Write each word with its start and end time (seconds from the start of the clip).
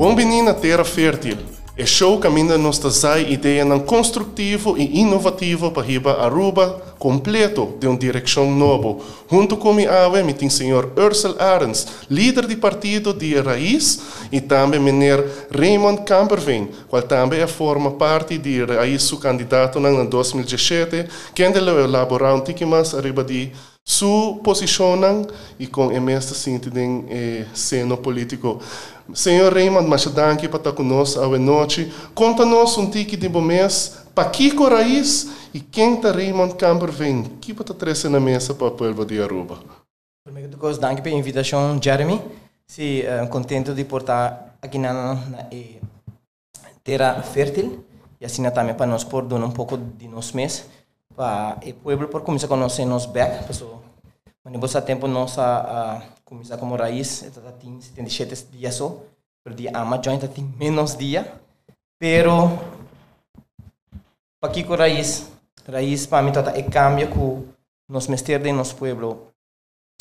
Um 0.00 0.14
menino 0.14 0.54
terra 0.54 0.84
fértil. 0.84 1.38
E 1.76 1.84
show 1.84 2.20
caminha 2.20 2.56
nos 2.56 2.78
trazai 2.78 3.32
ideia 3.32 3.64
não 3.64 3.80
construtivo 3.80 4.78
e 4.78 5.00
inovativo 5.00 5.72
para 5.72 5.82
riba 5.82 6.22
Aruba 6.24 6.80
completo 7.00 7.76
de 7.80 7.88
uma 7.88 7.98
direção 7.98 8.48
nova. 8.48 9.02
Junto 9.28 9.56
com 9.56 9.72
mi 9.72 9.86
ave, 9.86 10.22
mi 10.22 10.32
tem 10.32 10.48
senhor 10.48 10.92
Ursel 10.96 11.34
Arens, 11.40 11.86
líder 12.08 12.46
de 12.46 12.54
partido 12.54 13.12
de 13.12 13.40
Raiz, 13.40 14.00
e 14.30 14.40
também 14.40 14.78
menor 14.78 15.24
Raymond 15.50 16.02
Camperveen, 16.02 16.68
qual 16.88 17.02
também 17.02 17.44
forma 17.48 17.90
parte 17.90 18.38
de 18.38 18.64
Raiz, 18.64 19.02
seu 19.02 19.18
candidato 19.18 19.80
em 19.80 20.06
2017, 20.06 21.06
que 21.34 21.42
ainda 21.42 21.58
elaborar 21.58 22.36
um 22.36 22.40
tique 22.40 22.64
mais 22.64 22.94
arriba 22.94 23.24
de 23.24 23.50
su 23.88 24.38
posicionam 24.44 25.26
e 25.58 25.66
com 25.66 25.90
imensa 25.90 26.34
síntese 26.34 26.78
em 26.78 27.06
eh, 27.08 27.46
seno 27.54 27.96
político. 27.96 28.60
Senhor 29.14 29.52
para 30.48 30.58
estar 30.58 30.72
conosco 30.72 31.18
hoje 31.20 31.42
noite. 31.42 31.92
Conta-nos 32.14 32.76
um 32.76 32.90
tique 32.90 33.16
de 33.16 33.28
mês 33.28 34.04
para 34.14 34.28
Kiko 34.28 34.68
Raiz 34.68 35.30
e 35.54 35.60
quem 35.60 35.94
está 35.94 36.12
Raymond 36.12 36.54
Camper 36.56 36.90
vem. 36.92 37.22
Que 37.40 37.54
para 37.54 37.74
trazer 37.74 38.10
na 38.10 38.20
mesa 38.20 38.54
para 38.54 38.66
o 38.66 38.70
povo 38.72 39.04
de 39.06 39.20
Aruba. 39.20 39.58
Primeiro 40.24 40.50
de 40.50 40.56
tudo, 40.56 40.78
danke 40.78 41.00
pela 41.00 41.16
invitação, 41.16 41.80
Jeremy. 41.82 42.20
Se 42.66 43.02
uh, 43.06 43.26
contento 43.28 43.74
de 43.74 43.82
portar 43.84 44.54
aqui 44.60 44.78
na, 44.78 44.92
na 45.14 45.46
eh, 45.50 45.80
terra 46.84 47.22
fértil 47.22 47.82
e 48.20 48.26
assim 48.26 48.42
também 48.50 48.74
para 48.74 48.86
nós 48.86 49.04
por 49.04 49.24
dar 49.24 49.36
um 49.36 49.50
pouco 49.50 49.78
de 49.78 50.06
nos 50.06 50.32
mês 50.32 50.66
para 51.16 51.58
o 51.66 51.72
povo 51.72 52.08
por 52.08 52.20
começar 52.20 52.46
a 52.46 52.48
conhecer 52.48 52.84
nos 52.84 53.06
back, 53.06 53.44
pessoal. 53.46 53.82
Mas 54.44 54.52
nesse 54.52 54.80
tempo 54.82 55.08
nós 55.08 55.38
a 55.38 56.02
começar 56.28 56.58
como 56.58 56.76
raiz, 56.76 57.22
está 57.22 57.40
tem 57.52 57.80
77 57.80 58.44
dias 58.52 58.74
só, 58.74 59.02
por 59.42 59.54
dia 59.54 59.72
ama 59.74 59.98
joint 60.04 60.28
tem 60.28 60.44
menos 60.44 60.94
dia, 60.94 61.40
pero 61.98 62.50
para 64.38 64.52
que 64.52 64.62
raiz, 64.62 65.32
raiz 65.66 66.06
para 66.06 66.22
mim 66.22 66.30
tá 66.30 66.52
é 66.54 66.62
cambia 66.62 67.08
com 67.08 67.48
nos 67.88 68.08
mestre 68.08 68.38
de 68.38 68.52
nosso 68.52 68.76
pueblo. 68.76 69.32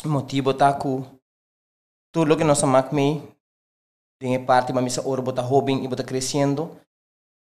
Motivo 0.04 0.54
tá 0.54 0.74
com 0.74 1.06
tudo 2.12 2.36
que 2.36 2.44
nós 2.44 2.62
amamos 2.62 2.92
me 2.92 3.24
tem 4.20 4.44
parte 4.44 4.74
para 4.74 4.82
mim 4.82 4.90
se 4.90 5.00
ora 5.00 5.22
bota 5.22 5.42
hobby 5.42 5.74
e 5.74 5.88
bota 5.88 6.04
crescendo 6.04 6.78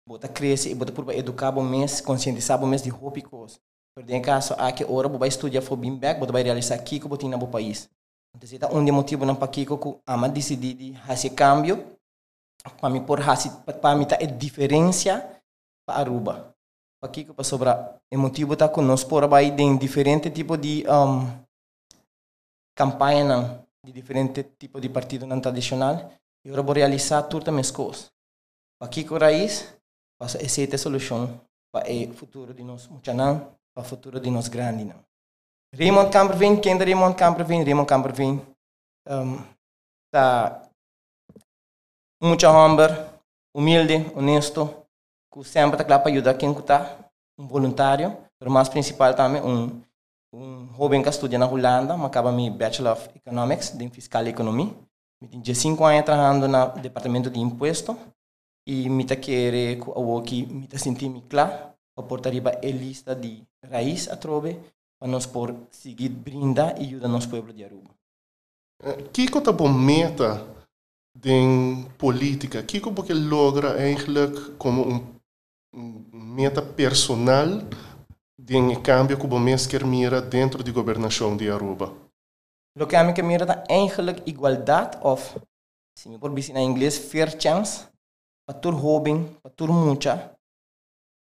bota 0.08 0.28
cresce 0.28 0.70
e 0.70 0.74
bota 0.74 0.92
por 0.92 1.12
educar 1.12 1.56
o 1.58 1.62
mês, 1.62 2.00
conscientizar 2.00 2.62
o 2.62 2.66
mês 2.66 2.82
de 2.82 2.88
roupa 2.88 3.20
coisas. 3.20 3.60
Por 3.94 4.08
em 4.10 4.22
caso, 4.22 4.54
aqui 4.54 4.84
ora 4.88 5.08
vai 5.08 5.28
estudar 5.28 5.60
for 5.60 5.76
bem 5.76 5.94
back, 5.94 6.18
vai 6.32 6.42
realizar 6.42 6.74
aqui 6.74 6.98
que 6.98 7.06
botin 7.06 7.28
no 7.28 7.48
país. 7.48 7.90
Então, 8.34 8.48
se 8.48 8.58
um 8.74 8.84
de 8.84 8.92
motivo 8.92 9.24
não 9.24 9.36
para 9.36 9.48
que 9.48 9.66
que 9.66 10.00
ama 10.06 10.28
decidir 10.28 10.74
de 10.74 10.94
fazer 11.06 11.30
cambio, 11.30 11.96
para 12.80 12.90
mim 12.90 13.04
por 13.04 13.20
fazer 13.20 13.50
para 13.80 13.96
mim 13.96 14.06
tá 14.06 14.16
é 14.20 14.26
diferença 14.26 15.40
para 15.86 15.98
Aruba. 16.00 16.54
Para 17.00 17.10
que 17.12 17.24
que 17.24 17.32
para 17.32 17.44
sobrar, 17.44 17.98
o 18.10 18.18
motivo 18.18 18.56
tá 18.56 18.68
conosco 18.68 19.10
por 19.10 19.26
vai 19.28 19.50
de 19.50 19.76
diferente 19.78 20.30
tipo 20.30 20.56
de 20.56 20.84
um, 20.88 21.26
campanha 22.74 23.64
de 23.84 23.92
diferente 23.92 24.44
tipo 24.58 24.80
de 24.80 24.88
partido 24.88 25.26
não 25.26 25.40
tradicional 25.40 26.12
e 26.44 26.48
agora 26.48 26.62
vou 26.62 26.74
realizar 26.74 27.22
tudo 27.24 27.50
as 27.58 27.70
coisas. 27.70 28.10
Para 28.78 28.88
que 28.88 29.04
que 29.04 29.14
raiz 29.18 29.74
Passa 30.22 30.38
essa 30.40 30.62
é 30.62 30.72
a 30.72 30.78
solução 30.78 31.40
para 31.72 31.90
o 31.90 32.14
futuro 32.14 32.54
de 32.54 32.62
nós, 32.62 32.86
Muchanan, 32.86 33.40
para 33.74 33.82
o 33.82 33.84
futuro 33.84 34.20
de 34.20 34.30
nós 34.30 34.46
grande. 34.46 34.84
Não. 34.84 35.04
Raymond 35.74 36.10
Camperveen, 36.10 36.60
quem 36.60 36.74
é 36.74 36.76
Raymond 36.76 37.16
Camperveen? 37.16 37.64
Raymond 37.64 37.88
Camperveen 37.88 38.42
um, 39.08 39.38
está 40.04 40.68
muito 42.22 42.46
humble, 42.46 42.94
humilde, 43.56 44.12
honesto, 44.14 44.86
que 45.32 45.42
sempre 45.44 45.80
está 45.80 45.98
para 45.98 46.12
ajudar 46.12 46.34
quem 46.34 46.52
está, 46.52 46.98
um 47.38 47.46
voluntário, 47.46 48.16
mas 48.46 48.68
principal 48.68 49.14
também, 49.14 49.40
um, 49.40 49.82
um 50.34 50.68
jovem 50.76 51.02
que 51.02 51.08
estuda 51.08 51.38
na 51.38 51.46
Holanda, 51.46 51.96
mas 51.96 52.06
acaba 52.06 52.30
meu 52.30 52.52
Bachelor 52.52 52.92
of 52.92 53.08
Economics, 53.16 53.70
de 53.70 53.88
Fiscal 53.88 54.26
Economia. 54.26 54.74
Eu 55.22 55.42
tenho 55.42 55.56
5 55.56 55.84
anos 55.84 56.04
trabalhando 56.04 56.48
no 56.48 56.82
Departamento 56.82 57.30
de 57.30 57.40
Imposto, 57.40 57.96
e 58.66 58.90
mita 58.90 59.16
querer 59.16 59.80
o 59.86 60.20
que 60.22 60.46
mita 60.46 60.78
sentir 60.78 61.08
me 61.08 61.22
claro 61.22 61.72
a 61.96 62.02
portaria 62.02 62.42
é 62.62 62.70
lista 62.70 63.14
de 63.14 63.42
raiz 63.64 64.08
a 64.08 64.16
trove 64.16 64.58
para 65.02 65.10
nós 65.10 65.26
por 65.26 65.66
seguir 65.72 66.10
brinda 66.10 66.76
e 66.78 66.84
ajudar 66.84 67.08
nosso 67.08 67.28
povo 67.28 67.52
de 67.52 67.64
Aruba. 67.64 67.90
Que 69.12 69.26
que 69.26 69.40
tá 69.40 69.50
bom 69.50 69.68
meta 69.68 70.46
de 71.12 71.42
política? 71.98 72.62
Que 72.62 72.80
que 72.80 72.88
porque 72.92 73.12
logra 73.12 73.82
eigenlijk 73.82 74.56
como 74.58 75.18
um, 75.74 76.04
meta 76.12 76.62
personal 76.62 77.48
de 78.38 78.76
cambio 78.80 79.18
que 79.18 79.26
você 79.26 79.68
quer 79.68 79.84
mira 79.84 80.22
dentro 80.22 80.62
da 80.62 80.70
governação 80.70 81.36
de 81.36 81.50
Aruba? 81.50 81.92
O 82.78 82.86
que 82.86 82.94
a 82.94 83.02
mim 83.02 83.12
mira 83.24 83.64
é 83.68 83.74
eigenlijk 83.74 84.22
igualdade 84.24 84.98
of, 85.02 85.36
se 85.98 86.08
me 86.08 86.16
por 86.16 86.32
dizer 86.32 86.54
em 86.56 86.64
inglês, 86.64 86.96
fair 86.96 87.28
chance 87.40 87.88
patur 88.46 88.74
hobing, 88.74 89.36
patur 89.42 89.72
mucha, 89.72 90.32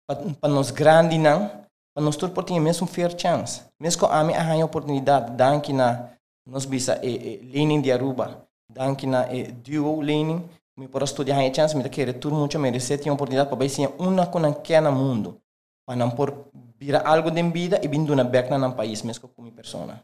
para 0.08 0.48
nós 0.48 0.72
grande 0.72 1.16
não, 1.18 1.59
para 1.94 2.04
nós 2.04 2.16
tur 2.16 2.30
portinha 2.30 2.60
mesmo 2.60 2.86
fair 2.86 3.14
chance. 3.18 3.62
Mesmo 3.80 4.06
a 4.06 4.22
mim 4.24 4.34
a 4.34 4.64
oportunidade, 4.64 5.32
danke 5.36 5.72
na 5.72 6.10
nós 6.46 6.64
bisa 6.64 6.98
e, 7.02 7.08
e 7.08 7.50
learning 7.52 7.80
de 7.80 7.92
Aruba, 7.92 8.46
danke 8.68 9.06
na 9.06 9.32
e 9.32 9.52
duo 9.52 10.00
learning, 10.00 10.42
me 10.76 10.88
por 10.88 11.02
estudar 11.02 11.38
a 11.38 11.54
chance, 11.54 11.76
me 11.76 11.88
querer 11.88 12.14
tur 12.14 12.32
mucha 12.32 12.58
merece 12.58 12.98
ter 12.98 13.10
oportunidade 13.10 13.50
para 13.50 13.68
ser 13.68 13.90
uma 13.98 14.26
com 14.26 14.54
que 14.54 14.80
no 14.80 14.92
mundo, 14.92 15.38
para 15.86 15.96
não 15.96 16.10
por 16.10 16.48
vira 16.78 17.00
algo 17.00 17.30
de 17.30 17.42
vida 17.42 17.78
e 17.82 17.88
vindo 17.88 18.16
na 18.16 18.24
back 18.24 18.50
na 18.50 18.70
país 18.70 19.02
mesmo 19.02 19.28
como 19.28 19.52
persona. 19.52 20.02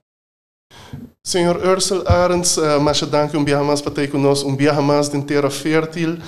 Senhor 1.25 1.57
Ursel 1.57 2.07
Arends, 2.07 2.57
uh, 2.59 2.81
mas 2.81 3.01
danke 3.03 3.37
um 3.37 3.45
viaje 3.45 3.65
mais 3.65 3.81
para 3.81 3.93
ter 3.93 4.11
conosco, 4.11 4.49
um 4.49 4.57
viaje 4.57 4.81
mais 4.81 5.09
de 5.09 5.21
terra 5.23 5.51
fértil. 5.51 6.19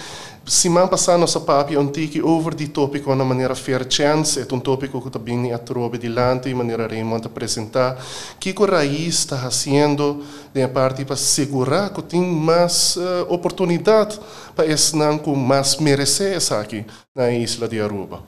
Semana 0.48 0.88
passada 0.88 1.18
nossa 1.18 1.40
papi 1.40 1.76
antiki 1.76 2.22
over 2.22 2.54
di 2.54 2.68
tópico 2.68 3.14
na 3.14 3.22
maneira 3.22 3.54
fair 3.54 3.86
chance, 3.86 4.40
é 4.40 4.54
um 4.54 4.58
tópico 4.58 4.98
que 5.02 5.10
também 5.10 5.52
a 5.52 5.58
trobe 5.58 5.98
dilante, 5.98 6.54
maneira 6.54 6.86
Raymond 6.86 7.26
apresentar. 7.26 8.02
Que 8.40 8.54
o 8.56 8.64
raiz 8.64 9.18
está 9.18 9.36
fazendo 9.36 10.24
de 10.54 10.66
parte 10.68 11.04
para 11.04 11.16
segurar 11.16 11.92
que 11.92 12.00
tem 12.00 12.22
mais 12.22 12.96
uh, 12.96 13.26
oportunidade 13.28 14.18
para 14.56 14.64
esse 14.64 14.96
não 14.96 15.18
com 15.18 15.36
mais 15.36 15.76
merecer 15.76 16.34
essa 16.34 16.58
aqui 16.58 16.82
na 17.14 17.30
isla 17.30 17.68
de 17.68 17.78
Aruba. 17.78 18.22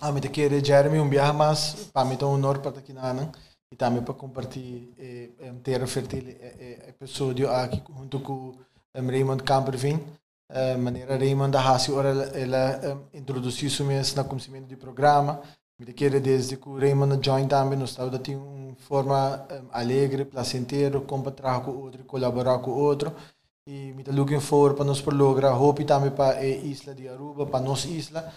A 0.00 0.12
mim 0.12 0.20
te 0.20 0.28
querer 0.28 0.64
Jeremy 0.64 1.00
um 1.00 1.10
viaje 1.10 1.32
mais, 1.32 1.74
para 1.92 2.04
mim 2.04 2.16
é 2.20 2.24
um 2.24 2.34
honor 2.34 2.60
para 2.60 2.78
aqui 2.78 2.92
na 2.92 3.30
e 3.72 3.74
também 3.74 4.00
para 4.00 4.14
compartilhar 4.14 4.94
eh, 4.96 5.30
eh, 6.60 6.88
episódio 6.90 7.50
aqui 7.50 7.82
junto 7.98 8.20
com 8.20 8.54
um, 8.94 9.06
Raymond 9.08 9.42
Camperveen. 9.42 10.00
Uh, 10.50 10.78
maneira 10.78 11.18
Raymond 11.18 11.52
da 11.52 11.60
Hassi, 11.60 11.92
ora 11.92 12.08
ela 12.08 12.80
um, 13.12 13.18
introduziu-se 13.18 13.82
no 14.16 14.24
conhecimento 14.24 14.66
do 14.66 14.76
programa. 14.78 15.42
Me 15.78 15.92
queira 15.92 16.18
desde 16.18 16.56
que 16.56 16.68
o 16.68 16.78
Raymond 16.78 17.20
join 17.22 17.46
também, 17.46 17.78
nós 17.78 17.90
estamos 17.90 18.18
de 18.22 18.34
uma 18.34 18.74
forma 18.76 19.46
um, 19.50 19.68
alegre, 19.70 20.24
placenteiro, 20.24 21.02
compartilhar 21.02 21.60
com 21.60 21.72
outro, 21.72 22.02
colaborar 22.04 22.58
com 22.60 22.70
outro. 22.70 23.12
E 23.66 23.92
me 23.92 24.02
looking 24.04 24.40
forward 24.40 24.74
para 24.74 24.86
nós 24.86 25.02
por 25.02 25.12
lograr 25.12 25.54
hope 25.54 25.84
também 25.84 26.10
para 26.10 26.38
a 26.38 26.46
isla 26.46 26.94
de 26.94 27.06
Aruba, 27.06 27.44
para 27.44 27.60
nossa 27.60 27.86
isla. 27.86 28.32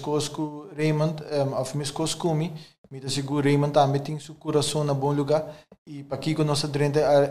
Coisas 0.00 0.28
com 0.28 0.68
Raymond, 0.76 1.20
um, 1.24 1.74
minhas 1.74 1.90
coisas 1.90 2.14
com 2.14 2.32
mim, 2.32 2.54
me 2.88 3.10
seguro 3.10 3.44
Raymond 3.44 3.72
também 3.72 4.00
tem 4.00 4.18
seu 4.20 4.36
coração 4.36 4.84
na 4.84 4.94
bom 4.94 5.12
lugar. 5.12 5.44
E 5.84 6.04
para 6.04 6.16
aqui 6.16 6.32
com 6.32 6.44
nossa 6.44 6.70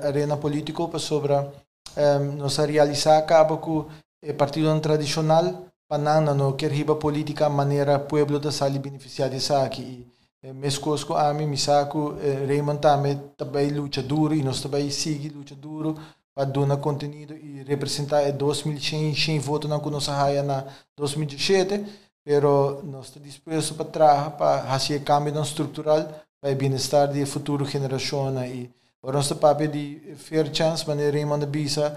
arena 0.03 0.35
política, 0.35 0.85
para 0.89 0.99
sobre 0.99 1.33
um, 1.33 2.33
nossa 2.33 2.65
realizar 2.65 3.17
acaba 3.17 3.55
com 3.55 3.85
partido 4.33 4.79
tradicional 4.79 5.65
panana 5.87 6.33
no 6.33 6.53
quer 6.53 6.71
riba 6.71 6.95
política 6.95 7.49
maneira 7.49 7.99
pueblo 7.99 8.39
da 8.39 8.51
sali 8.51 8.79
beneficiar 8.79 9.29
de 9.29 9.53
aqui 9.53 10.07
e 10.43 10.53
mescosco 10.53 11.13
a 11.13 11.33
mim 11.33 11.47
me 11.47 11.57
saco 11.57 12.15
Raymond 12.47 12.79
também 12.79 13.21
também 13.37 13.69
luta 13.69 14.01
duro 14.01 14.33
e 14.33 14.43
nós 14.43 14.61
também 14.61 14.89
sigue 14.89 15.29
luta 15.29 15.55
duro 15.55 15.95
para 16.33 16.45
dar 16.45 16.77
conteúdo 16.77 17.35
e 17.35 17.63
representar 17.63 18.31
2100 18.31 19.39
votos 19.39 19.69
na 19.69 19.77
nossa 19.77 20.13
raia 20.13 20.43
na 20.43 20.65
2017 20.95 21.85
pero 22.23 22.81
nós 22.83 23.05
estamos 23.05 23.29
dispostos 23.29 23.77
para 23.77 23.85
trabalhar 23.85 24.31
para 24.31 24.63
fazer 24.63 25.03
cambio 25.03 25.39
estrutural 25.41 26.03
para 26.41 26.51
o 26.51 26.55
bem-estar 26.55 27.07
da 27.07 27.25
futura 27.25 27.65
geração 27.65 28.45
e 28.45 28.69
o 29.01 29.11
nosso 29.11 29.35
papel 29.35 29.67
de 29.67 30.15
fair 30.17 30.49
chance 30.53 30.87
maneira 30.87 31.15
Raymond 31.15 31.45
bisa 31.45 31.95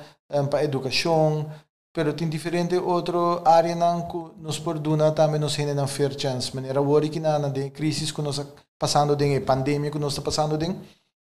para 0.51 0.63
educação 0.63 1.51
pero 1.93 2.13
tem 2.13 2.29
diferente 2.29 2.77
outro 2.77 3.43
área 3.45 3.75
não 3.75 4.09
que 4.09 4.41
nos 4.41 4.59
perduna 4.59 5.13
também 5.13 5.41
nos 5.41 5.57
rende 5.57 5.75
na 5.75 5.87
fair 5.87 6.19
chance 6.19 6.55
maneira 6.55 6.81
worry 6.81 7.09
que 7.09 7.21
na 7.21 7.39
de 7.49 7.71
crise 7.71 8.13
que 8.13 8.23
nós 8.23 8.41
passando 8.79 9.17
de 9.17 9.41
pandemia 9.41 9.91
que 9.91 9.99
nós 9.99 10.13
está 10.13 10.23
passando 10.23 10.57
de 10.57 10.67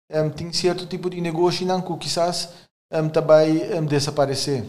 um, 0.09 0.29
tem 0.29 0.51
certo 0.53 0.85
tipo 0.85 1.09
de 1.09 1.19
negócio 1.19 1.65
não 1.65 1.81
que 1.81 1.95
quizás 1.97 2.49
um, 2.91 3.09
também 3.09 3.77
um, 3.77 3.85
desaparecer. 3.85 4.63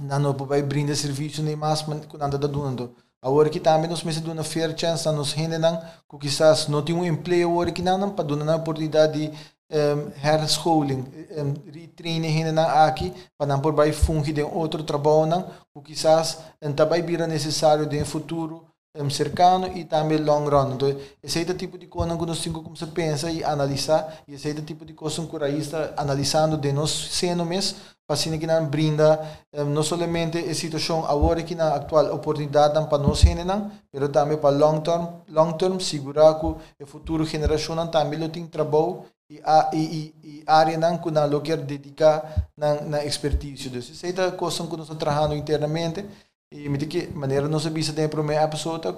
Não 0.00 0.32
vai 0.32 0.62
brindar 0.62 0.94
serviço 0.94 1.42
nem 1.42 1.56
mais 1.56 1.82
quando 1.82 2.22
anda 2.22 2.38
dando. 2.38 2.94
Agora 3.20 3.50
que 3.50 3.58
também 3.58 3.90
nós 3.90 4.04
mesmos 4.04 4.32
uma 4.32 4.44
fair 4.44 4.78
chance 4.78 5.10
nos 5.10 5.32
render 5.32 5.60
que 6.08 6.18
quizás 6.18 6.68
não 6.68 6.82
tem 6.82 6.94
um 6.94 7.04
emprego 7.04 7.50
agora 7.50 7.72
que 7.72 7.82
não 7.82 8.10
para 8.10 8.24
dar 8.24 8.52
a 8.52 8.56
oportunidade 8.56 9.28
de 9.28 9.36
um, 9.70 10.10
herschooling, 10.26 11.04
um, 11.36 11.70
retraining 11.72 12.58
aqui 12.58 13.12
para 13.38 13.58
por 13.58 13.72
vai 13.72 13.92
fungir 13.92 14.34
de 14.34 14.42
outro 14.42 14.82
trabalho 14.82 15.26
não, 15.26 15.42
que 15.74 15.92
quizás 15.92 16.38
também 16.74 17.02
vira 17.02 17.26
necessário 17.26 17.86
de 17.86 18.00
um 18.00 18.04
futuro 18.04 18.64
um, 18.96 19.08
cercano 19.08 19.68
e 19.76 19.84
também 19.84 20.18
long 20.18 20.48
run. 20.48 20.74
Então, 20.74 20.96
esse 21.22 21.38
é 21.38 21.50
o 21.50 21.54
tipo 21.54 21.78
de 21.78 21.86
coisa 21.86 22.16
que 22.16 22.26
nós 22.26 22.40
temos 22.40 22.80
que 22.80 22.86
pensar 22.86 23.30
e 23.30 23.44
analisar, 23.44 24.22
e 24.26 24.34
esse 24.34 24.50
é 24.50 24.52
o 24.52 24.62
tipo 24.62 24.84
de 24.84 24.92
coisa 24.94 25.24
que 25.24 25.38
nós 25.38 25.70
analisando 25.96 26.56
de 26.56 26.72
nós 26.72 26.90
sendo 26.90 27.44
mesmo 27.44 27.78
para 28.10 28.16
que 28.16 28.44
não 28.44 28.66
brinda 28.66 29.20
um, 29.54 29.66
não 29.66 29.84
somente 29.84 30.38
a 30.38 30.52
situação 30.52 31.06
agora 31.06 31.44
que 31.44 31.54
na 31.54 31.76
atual 31.76 32.12
oportunidade 32.12 32.74
para 32.88 32.98
nós 32.98 33.22
não, 33.22 33.70
mas 33.92 34.10
também 34.10 34.36
para 34.36 34.50
long 34.50 34.80
term, 34.80 35.06
long 35.28 35.52
term 35.52 35.78
segurar 35.78 36.34
que 36.40 36.82
a 36.82 36.86
futura 36.86 37.24
geração 37.24 37.86
também 37.86 38.28
tem 38.28 38.48
trabalho 38.48 39.04
e 39.30 40.42
área 40.46 40.76
não 40.76 40.98
que 40.98 41.10
não 41.10 41.40
quer 41.40 41.58
dedicar 41.58 42.50
na 42.56 43.04
expertise. 43.04 43.68
Então, 43.68 43.78
essa 43.78 44.06
é 44.06 44.26
a 44.28 44.32
coisa 44.32 44.66
que 44.66 44.76
nós 44.76 44.88
trabalhando 44.88 45.36
internamente 45.36 46.04
e 46.52 46.68
me 46.68 46.78
que 46.78 47.06
maneira 47.08 47.48
nós 47.48 47.66
avisa 47.66 47.92
de 47.92 48.08
primeira 48.08 48.48
pessoa 48.48 48.80
que 48.80 48.90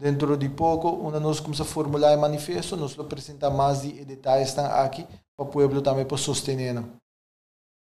dentro 0.00 0.36
de 0.36 0.48
pouco, 0.48 0.88
uma 0.88 1.20
nós 1.20 1.38
começamos 1.38 1.60
a 1.60 1.72
formular 1.72 2.16
o 2.16 2.20
manifesto, 2.20 2.76
nós 2.76 2.98
apresentar 2.98 3.50
mais 3.50 3.82
de 3.82 4.04
detalhes 4.04 4.58
aqui 4.58 5.06
para 5.36 5.46
o 5.46 5.50
povo 5.50 5.82
também 5.82 6.04
para 6.04 6.16
sostener. 6.16 6.82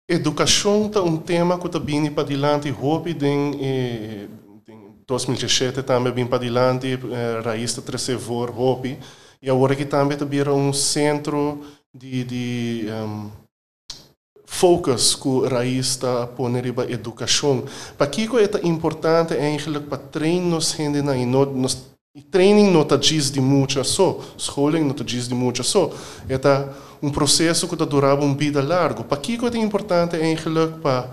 Educação 0.08 0.92
é 0.94 1.00
um 1.00 1.18
tema 1.18 1.58
que 1.58 1.80
vindo 1.80 2.14
para 2.14 2.24
adiante, 2.24 2.72
hope 2.72 3.12
em, 3.12 3.56
em 3.64 4.30
2017 5.08 5.82
também 5.82 6.14
vem 6.14 6.28
para 6.28 6.44
adiante, 6.44 6.88
eh, 6.94 7.42
raiz 7.44 7.74
da 7.74 7.82
Tresevor, 7.82 8.54
hope, 8.60 9.00
e 9.42 9.50
agora 9.50 9.76
que 9.76 9.86
também 9.86 10.14
está 10.14 10.26
vindo 10.26 10.54
um 10.54 10.72
centro 10.74 11.64
de, 11.96 12.24
de 12.26 12.86
um, 12.92 13.32
focus 14.46 15.16
que 15.16 15.48
raiz 15.48 15.88
está 15.88 16.28
pondo 16.28 16.58
a 16.58 16.92
educação. 16.92 17.64
Para 17.98 18.08
que 18.08 18.28
é 18.38 18.68
importante 18.68 19.34
é 19.34 19.58
para 19.80 19.98
treinar 19.98 20.50
nos 20.50 20.74
gente 20.74 21.02
na 21.02 21.16
nos 21.16 21.96
training 22.32 22.72
não 22.72 22.82
está 22.82 22.96
diz 22.96 23.30
de 23.30 23.42
muito 23.42 23.84
só, 23.84 24.20
schooling 24.38 24.82
não 24.82 24.92
está 24.92 25.04
diz 25.04 25.28
de 25.28 25.36
muito 25.36 25.64
só. 25.64 25.92
É 26.30 26.38
um 27.02 27.10
processo 27.10 27.68
que 27.68 27.76
durava 27.76 28.24
uma 28.24 28.36
vida 28.36 28.62
larga. 28.62 29.04
Para 29.04 29.18
que 29.18 29.34
é 29.36 29.58
importante 29.58 30.16
eigenlijk 30.16 30.80
para 30.82 31.10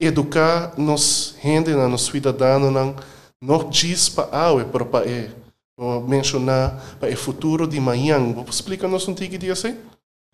educar 0.00 0.74
nos 0.76 1.34
gente, 1.42 1.70
nos 1.70 2.06
cidadãos, 2.06 2.94
não 3.40 3.68
diz 3.68 4.08
para 4.08 4.28
a 4.30 4.64
para 4.64 4.84
para 4.84 5.41
é, 5.78 6.00
mencionar 6.00 6.96
para 6.98 7.12
o 7.12 7.16
futuro 7.16 7.66
de 7.66 7.78
amanhã. 7.78 8.18
Vou 8.32 8.44
explicar 8.44 8.88
nos 8.88 9.06
um 9.08 9.14
tique 9.14 9.38
dia 9.38 9.52
assim? 9.52 9.76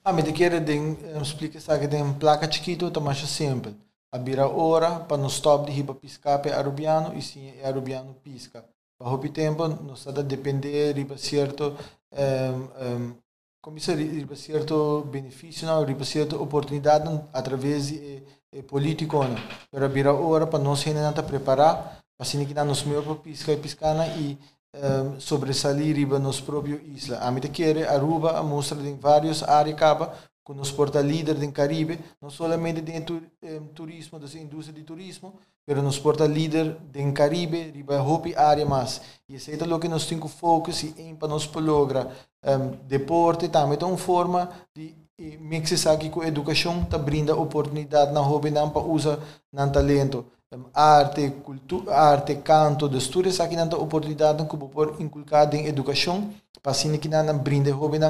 Ah, 0.05 0.12
me 0.12 0.23
quero 0.32 0.61
den 0.61 0.96
explica 1.20 1.58
que 1.79 1.88
tem 1.88 2.12
placa 2.14 2.50
chiquito, 2.50 2.90
tá 2.90 3.00
mais 3.00 3.19
simples. 3.19 3.75
A 4.11 4.46
hora 4.49 5.00
para 5.00 5.19
não 5.19 5.29
stop 5.29 5.67
de 5.67 5.73
riba 5.73 5.94
piscar 5.94 6.38
para 6.38 6.56
arubiano 6.56 7.14
e 7.14 7.20
sim 7.20 7.52
arubiano 7.62 8.14
pisca. 8.25 8.64
Para 8.99 9.12
o 9.12 9.29
tempo, 9.29 9.69
nós 9.69 10.06
está 10.06 10.23
depender 10.23 10.96
riba 10.96 11.19
certo 11.19 11.76
um, 12.11 12.62
um, 12.85 13.14
como 13.61 13.76
isso 13.76 13.93
riba 13.94 14.35
certo 14.35 15.02
benefício, 15.11 15.67
não, 15.67 15.85
riba 15.85 16.05
certo 16.05 16.43
oportunidade 16.43 17.06
através 17.32 17.88
de 17.88 18.23
eh, 18.52 18.62
político, 18.62 19.23
não. 19.23 19.37
Para 19.70 20.14
hora 20.14 20.46
para 20.46 20.58
nós 20.58 20.87
ainda 20.87 21.23
preparar, 21.23 22.02
para 22.17 22.26
assim 22.26 22.44
que 22.46 22.55
nós 22.55 22.82
melhor 22.85 23.05
para 23.05 23.14
piscar 23.17 23.52
e 23.52 23.56
piscar 23.58 24.19
e 24.19 24.38
um, 24.75 25.20
sobressalir 25.20 25.97
riba 25.97 26.19
nos 26.19 26.41
próprio 26.41 26.81
isla. 26.85 27.19
A 27.19 27.31
medida 27.31 27.53
que 27.53 27.65
Aruba 27.85 28.43
mostra 28.43 28.79
em 28.81 28.97
várias 28.97 29.43
áreas 29.43 29.76
acaba 29.76 30.15
que 30.44 30.55
nos 30.55 30.70
porta 30.70 31.03
líder 31.03 31.35
do 31.35 31.53
Caribe, 31.53 31.99
não 32.23 32.31
somente 32.31 32.81
dentro 32.81 33.20
do 33.20 33.69
turismo, 33.75 34.19
da 34.19 34.26
indústria 34.38 34.79
de 34.79 34.82
turismo, 34.82 35.35
mas 35.67 35.82
nos 35.82 35.99
porta 35.99 36.26
líder 36.26 36.75
do 36.75 37.12
Caribe, 37.12 37.70
riba 37.70 38.00
hopi 38.03 38.35
área 38.35 38.65
mais. 38.65 39.03
E 39.29 39.35
isso 39.35 39.50
é 39.50 39.55
o 39.55 39.79
que 39.79 39.88
nós 39.88 40.06
temos 40.06 40.31
que 40.32 40.38
focar 40.38 40.75
em 40.97 41.14
para 41.14 41.29
nos 41.29 41.47
lograr 41.53 42.06
um, 42.43 42.71
deporte, 42.87 43.49
também 43.49 43.79
uma 43.82 43.99
forma 43.99 44.49
de 44.75 44.94
mixar 45.38 45.94
aqui 45.94 46.09
com 46.09 46.23
a 46.23 46.29
educação, 46.29 46.85
tá 46.85 46.97
brinda 46.97 47.37
oportunidade 47.37 48.12
na 48.12 48.21
hobby 48.21 48.50
não 48.50 48.71
para 48.71 48.82
usar 48.82 49.19
não 49.53 49.71
talento 49.71 50.25
arte, 50.73 51.31
cultura, 51.45 51.95
arte, 51.95 52.37
canto, 52.37 52.89
de 52.89 52.99
estudos 52.99 53.39
aqui 53.41 53.55
na 53.55 53.65
oportunidade 53.65 54.45
que 54.47 54.56
por 54.56 54.97
inculcar 54.99 55.53
em 55.55 55.67
educação 55.67 56.33
para 56.62 56.73
assim 56.73 56.97
que 56.99 57.09
não 57.09 57.39
brinde 57.39 57.71
jovem 57.71 58.00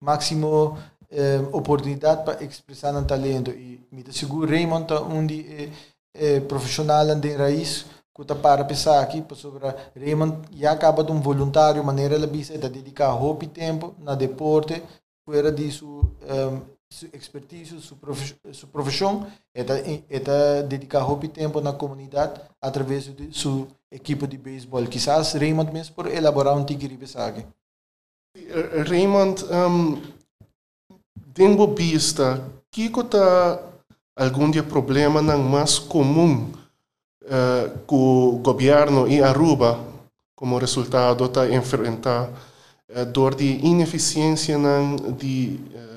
máximo 0.00 0.76
eh, 1.10 1.40
oportunidade 1.52 2.24
para 2.24 2.42
expressar 2.44 2.94
o 2.94 3.04
talento 3.04 3.50
e 3.50 3.80
me 3.90 4.04
seguro 4.12 4.50
Raymond 4.50 4.86
tá 4.86 5.00
um 5.00 5.26
de 5.26 5.40
eh, 5.40 5.70
eh, 6.14 6.40
profissional 6.40 7.14
de 7.14 7.34
raiz 7.34 7.86
que 8.14 8.34
para 8.34 8.64
pensar 8.64 9.00
aqui 9.00 9.24
sobre 9.34 9.66
Raymond 9.94 10.48
já 10.52 10.72
acaba 10.72 11.02
de 11.02 11.12
um 11.12 11.20
voluntário 11.20 11.84
maneira 11.84 12.14
ela 12.14 12.26
bisa 12.26 12.58
de 12.58 12.68
dedicar 12.68 13.10
roupa 13.10 13.44
e 13.44 13.48
tempo 13.48 13.94
na 13.98 14.14
deporte 14.14 14.82
fora 15.24 15.50
disso 15.52 15.86
um, 15.86 16.75
su 16.90 17.06
expertise, 17.12 17.80
sua, 17.80 17.96
profissão, 18.68 19.26
é 19.54 19.62
é 20.08 20.62
dedicar 20.62 21.06
muito 21.06 21.28
tempo 21.28 21.60
na 21.60 21.72
comunidade 21.72 22.40
através 22.60 23.04
de 23.04 23.32
sua 23.32 23.66
equipe 23.90 24.26
de 24.26 24.38
beisebol. 24.38 24.86
Quizás 24.86 25.34
Raymond 25.34 25.72
mesmo 25.72 25.94
por 25.94 26.06
elaborar 26.06 26.56
um 26.56 26.64
tigre 26.64 26.96
pesage. 26.96 27.46
Raymond, 28.88 29.44
um, 29.44 30.02
tenho 31.32 31.74
vista 31.74 32.42
que 32.70 32.86
está 32.86 33.62
algum 34.14 34.50
dia 34.50 34.62
problema 34.62 35.20
não 35.22 35.42
mais 35.42 35.78
comum 35.78 36.50
uh, 37.24 37.78
que 37.86 37.94
o 37.94 38.38
governo 38.42 39.06
em 39.06 39.20
Aruba 39.22 39.78
como 40.34 40.58
resultado 40.58 41.24
está 41.24 41.48
enfrentar 41.48 42.30
uh, 42.90 43.06
dor 43.06 43.34
de 43.34 43.44
ineficiência 43.44 44.58
de 45.18 45.58
uh, 45.74 45.95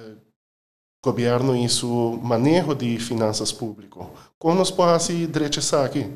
governo 1.04 1.56
em 1.56 1.68
seu 1.68 2.20
manejo 2.22 2.76
de 2.76 3.00
finanças 3.00 3.52
públicas. 3.52 4.06
Como 4.38 4.56
nós 4.56 4.70
podemos 4.70 5.10
endereçar 5.10 5.86
aqui? 5.86 6.12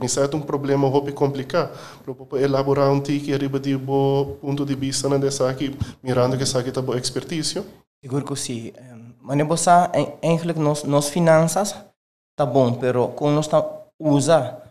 Me 0.00 0.08
sai 0.08 0.28
um 0.32 0.40
problema 0.40 0.88
muito 0.88 1.12
complicado. 1.12 1.76
Para 2.28 2.40
elaborar 2.40 2.90
um 2.90 3.00
tique 3.00 3.32
arriba 3.32 3.58
de 3.58 3.76
bom 3.76 4.36
ponto 4.40 4.64
de 4.64 4.74
vista 4.74 5.08
dessa 5.18 5.48
aqui, 5.50 5.76
mirando 6.02 6.36
que 6.36 6.44
essa 6.44 6.60
aqui 6.60 6.68
está 6.68 6.80
boa 6.80 6.98
expertise. 6.98 7.64
Seguro 8.02 8.24
que 8.24 8.36
sim. 8.36 8.72
Mas 9.20 9.46
você, 9.46 9.70
eigenlijk, 10.22 10.60
nos, 10.60 10.84
nos 10.84 11.08
finanças, 11.08 11.74
tá 12.36 12.46
bom, 12.46 12.74
pero 12.74 13.08
quando 13.08 13.34
nós 13.34 13.46
está 13.46 13.64
usa 13.98 14.62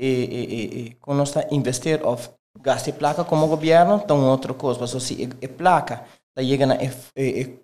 e, 0.00 0.06
e, 0.06 0.78
e, 0.86 0.94
quando 1.00 1.18
nós 1.18 1.28
está 1.28 1.46
investir 1.54 2.04
of 2.04 2.30
gaste 2.60 2.92
placa 2.92 3.24
como 3.24 3.46
governo, 3.46 4.00
então 4.02 4.28
outra 4.28 4.52
coisa, 4.54 4.80
mas 4.80 4.90
se 4.90 5.28
é 5.40 5.46
placa, 5.46 6.04
está 6.30 6.42
chegando 6.42 6.72
a 6.72 7.61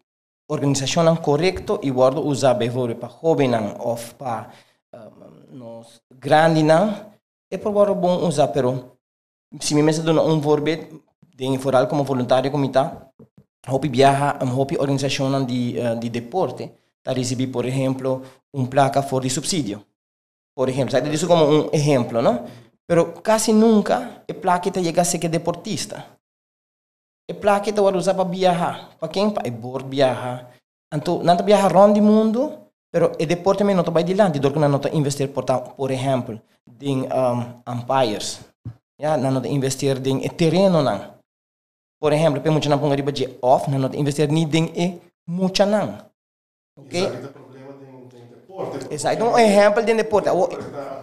organização 0.49 1.17
correto 1.17 1.78
e 1.83 1.90
guardo 1.90 2.21
usar 2.26 2.55
bevoure 2.55 2.95
para 2.95 3.09
jovem 3.09 3.50
ou 3.78 3.97
para 4.17 4.50
um, 4.95 5.57
nos 5.57 6.00
grande 6.11 6.62
não 6.62 7.12
é 7.50 7.59
por 7.59 7.69
agora 7.69 7.95
bom 7.95 8.26
usar 8.26 8.49
pero 8.49 8.97
se 9.61 9.75
me 9.75 9.83
mesa 9.83 10.02
dona 10.02 10.23
um 10.23 10.40
vorbet 10.40 10.88
de 11.37 11.59
foral 11.59 11.87
como 11.87 12.02
voluntário 12.02 12.50
como 12.50 12.64
está 12.64 13.11
hopi 13.69 13.88
viaja 13.88 14.38
um 14.43 14.59
hopi 14.59 14.76
organização 14.78 15.45
de 15.45 15.76
uh, 15.78 15.99
de 16.00 16.09
deporte 16.09 16.71
tá 17.02 17.12
receber 17.12 17.49
por 17.49 17.67
exemplo 17.67 18.23
um 18.55 18.64
placa 18.67 19.02
for 19.02 19.23
de 19.23 19.31
subsídio 19.31 19.85
por 20.55 20.69
exemplo 20.69 20.90
sai 20.90 21.07
isso 21.12 21.26
como 21.26 21.45
um 21.45 21.69
exemplo 21.73 22.23
não 22.23 22.47
pero 22.87 23.12
quase 23.23 23.52
nunca 23.52 24.25
a 24.26 24.35
placa 24.35 24.73
chega 24.73 25.02
a 25.02 25.05
ser 25.05 25.19
que 25.19 25.28
deportista 25.28 26.18
e 27.29 27.33
placa 27.37 27.69
itu 27.69 27.85
harus 27.85 28.09
apa 28.09 28.25
biaha. 28.25 28.97
Paquem 28.97 29.29
pa 29.29 29.45
e 29.45 29.53
bor 29.53 29.85
biaha. 29.85 30.49
Anto 30.89 31.21
nanta 31.21 31.45
biaha 31.45 31.69
ron 31.69 31.93
di 31.93 32.01
mundo, 32.01 32.73
pero 32.89 33.13
e 33.21 33.29
deporte 33.29 33.63
me 33.63 33.77
nota 33.77 33.93
vai 33.93 34.03
di 34.03 34.17
lanti, 34.17 34.41
dor 34.41 34.57
na 34.57 34.67
nota 34.67 34.89
investir 34.89 35.29
por 35.29 35.45
por 35.77 35.91
exemplo, 35.93 36.41
ding 36.65 37.05
um, 37.13 37.39
umpires. 37.69 38.41
Na 38.99 39.31
nota 39.31 39.47
investir 39.47 40.01
ding 40.01 40.25
e 40.25 40.29
terreno 40.33 40.81
nan. 40.81 41.21
Por 42.01 42.13
exemplo, 42.13 42.41
mucha 42.51 42.71
na 42.71 42.79
ponga 42.79 42.97
riba 42.97 43.13
de 43.13 43.29
off, 43.43 43.69
nota 43.69 43.97
investir 43.97 44.33
ni 44.33 44.47
ding 44.47 44.73
e 44.75 44.99
mucha 45.29 45.67
nan. 45.67 46.09
Okay? 46.79 47.07
Exato, 48.91 49.23
um 49.23 49.39
exemplo 49.39 49.83
de 49.85 49.95
deporte. 49.95 50.31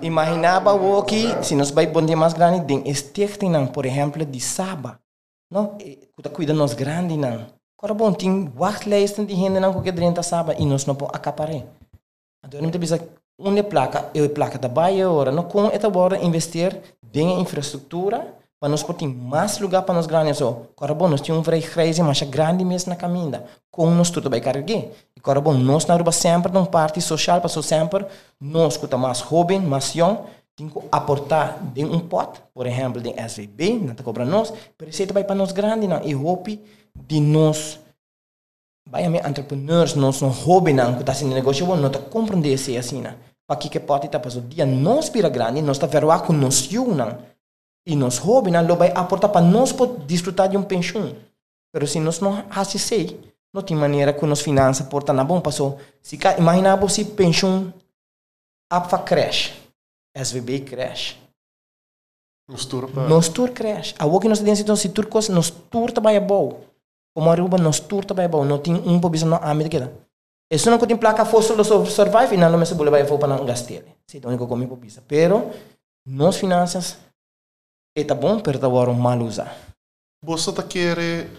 Imaginava 0.01 0.73
o 0.73 1.03
que, 1.03 1.41
se 1.41 1.55
nós 1.55 1.71
vai 1.71 1.87
bom 1.87 2.03
dia 2.03 2.17
mais 2.17 2.33
grande, 2.33 2.83
stichting 2.93 3.49
nan, 3.49 3.67
por 3.67 3.85
exemplo, 3.85 4.25
de 4.25 4.39
Saba. 4.41 4.99
No, 5.49 5.77
kuta 6.15 6.29
cuida 6.29 6.53
nos 6.53 6.73
grande 6.73 7.17
não. 7.17 7.45
Agora 7.77 7.93
bom, 7.93 8.13
tem 8.13 8.51
wachtlijsten 8.55 9.25
die 9.25 9.35
hinden 9.35 9.61
não 9.61 9.73
qualquer 9.73 9.93
drenta 9.93 10.23
saba 10.23 10.55
e 10.57 10.65
nós 10.65 10.85
não 10.85 10.95
pode 10.95 11.15
acapare. 11.15 11.65
Então 12.43 12.61
não 12.61 12.69
precisa 12.69 12.99
uma 13.37 13.63
placa, 13.63 14.09
e 14.13 14.29
placa 14.29 14.57
da 14.57 14.69
Bahia 14.69 15.05
agora, 15.05 15.31
não 15.31 15.43
com 15.43 15.67
esta 15.67 15.87
agora 15.87 16.17
investir 16.23 16.81
em 17.13 17.41
infraestrutura 17.41 18.33
para 18.59 18.69
nós 18.69 18.81
ter 18.81 19.07
mais 19.07 19.59
lugar 19.59 19.81
para 19.83 19.93
nós 19.93 20.07
ganhar. 20.07 20.33
So, 20.33 20.67
agora 20.77 20.93
bom, 20.93 21.09
nós 21.09 21.21
temos 21.21 21.39
um 21.39 21.43
vrij 21.43 21.69
crazy, 21.69 22.01
mas 22.01 22.21
é 22.21 22.25
grande 22.25 22.63
mesmo 22.63 22.89
na 22.89 22.95
caminha. 22.95 23.43
Com 23.69 23.91
nós 23.91 24.09
tudo 24.09 24.29
vai 24.29 24.39
carregar. 24.39 24.83
Agora 25.19 25.41
bom, 25.41 25.53
nós 25.53 25.85
na 25.85 25.93
Aruba 25.95 26.11
sempre 26.11 26.51
uma 26.51 26.65
parte 26.65 27.01
social, 27.01 27.41
para 27.41 27.49
sempre 27.49 28.05
nós 28.39 28.77
que 28.77 28.95
mais 28.95 29.19
jovem, 29.19 29.59
mais 29.59 29.93
young, 29.93 30.17
tem 30.55 30.69
que 30.69 30.79
aportar 30.91 31.61
de 31.73 31.83
um 31.83 31.99
pot, 31.99 32.41
por 32.53 32.65
exemplo, 32.65 33.01
de 33.01 33.09
SVB, 33.09 33.73
não 33.79 33.91
está 33.91 34.03
cobrando 34.03 34.31
nós, 34.31 34.53
mas 34.79 34.99
isso 34.99 35.13
vai 35.13 35.23
para 35.23 35.35
nós 35.35 35.51
grande, 35.51 35.87
não. 35.87 36.01
E 36.03 36.15
hope 36.15 36.61
de 36.95 37.19
nós 37.19 37.79
vai 38.89 39.05
a 39.05 39.29
entrepreneurs, 39.29 39.95
nós 39.95 40.21
não 40.21 40.29
hobby 40.29 40.71
não, 40.71 40.93
que 40.95 41.01
está 41.01 41.13
sendo 41.13 41.33
negócio 41.33 41.65
bom, 41.65 41.75
não 41.75 41.87
está 41.87 41.99
compreendendo 41.99 42.55
isso 42.55 42.77
assim, 42.77 43.01
não. 43.01 43.13
Para 43.47 43.57
que 43.57 43.69
que 43.69 43.79
pode 43.79 44.05
estar 44.05 44.19
passando 44.19 44.47
dia 44.47 44.65
nós 44.65 45.09
pira 45.09 45.29
grande, 45.29 45.61
nós 45.61 45.77
está 45.77 45.87
vendo 45.87 46.07
com 46.25 46.33
nós 46.33 46.69
não. 46.71 47.17
E 47.85 47.95
nós 47.95 48.17
hobby 48.17 48.49
não, 48.49 48.75
vai 48.75 48.91
aportar 48.95 49.29
para 49.29 49.45
nós 49.45 49.71
poder 49.71 50.05
desfrutar 50.05 50.49
de 50.49 50.57
um 50.57 50.63
pensão. 50.63 51.15
Mas 51.73 51.91
se 51.91 51.99
nós 51.99 52.19
não 52.19 52.43
sei, 52.63 53.19
não 53.53 53.61
tem 53.61 53.75
maneira 53.75 54.13
que 54.13 54.25
nós 54.25 54.41
finanças 54.41 54.87
porta 54.87 55.13
na 55.13 55.23
bom, 55.23 55.41
passou. 55.41 55.77
Se 56.01 56.17
imagina 56.37 56.75
você 56.75 57.05
pensão 57.05 57.73
apa 58.69 58.97
crash, 58.99 59.53
SVB 60.15 60.61
crash. 60.61 61.19
Nos 62.47 62.65
tour 62.65 62.89
para... 62.89 63.09
Nos 63.09 63.29
tour 63.29 63.51
crash. 63.51 63.95
A 63.99 64.19
que 64.19 64.27
nós 64.27 64.39
temos 64.39 64.59
então 64.59 64.75
se 64.75 64.89
tour 64.89 65.07
coisa, 65.07 65.33
nos 65.33 65.49
tour 65.49 65.91
também 65.91 66.15
é 66.15 66.19
bom. 66.19 66.61
Como 67.15 67.29
Aruba, 67.29 67.57
nos 67.57 67.79
tour 67.79 68.05
também 68.05 68.25
é 68.25 68.27
bom. 68.27 68.45
Não 68.45 68.59
tem 68.59 68.75
um 68.75 68.99
pobisa 68.99 69.25
não 69.25 69.43
ame 69.43 69.63
daquela. 69.63 69.91
Isso 70.51 70.69
não 70.69 70.77
tem 70.77 70.95
placa 70.95 71.25
fóssil 71.25 71.55
do 71.57 71.63
survive, 71.63 72.37
não 72.37 72.57
me 72.57 72.65
se 72.65 72.75
bole 72.75 72.91
vai 72.91 73.05
for 73.05 73.17
para 73.17 73.29
não 73.29 73.45
gastar. 73.45 73.81
Se 74.07 74.21
é 74.23 74.27
único 74.27 74.47
como 74.47 74.67
pobisa. 74.67 75.03
Pero, 75.07 75.51
nos 76.05 76.37
finanças, 76.37 76.97
é 77.97 78.03
tá 78.03 78.13
bom, 78.13 78.39
pero 78.39 78.59
tá 78.59 78.67
agora 78.67 78.93
mal 78.93 79.19
usar. 79.21 79.57
Você 80.23 80.53
tá 80.53 80.61
querer 80.61 81.31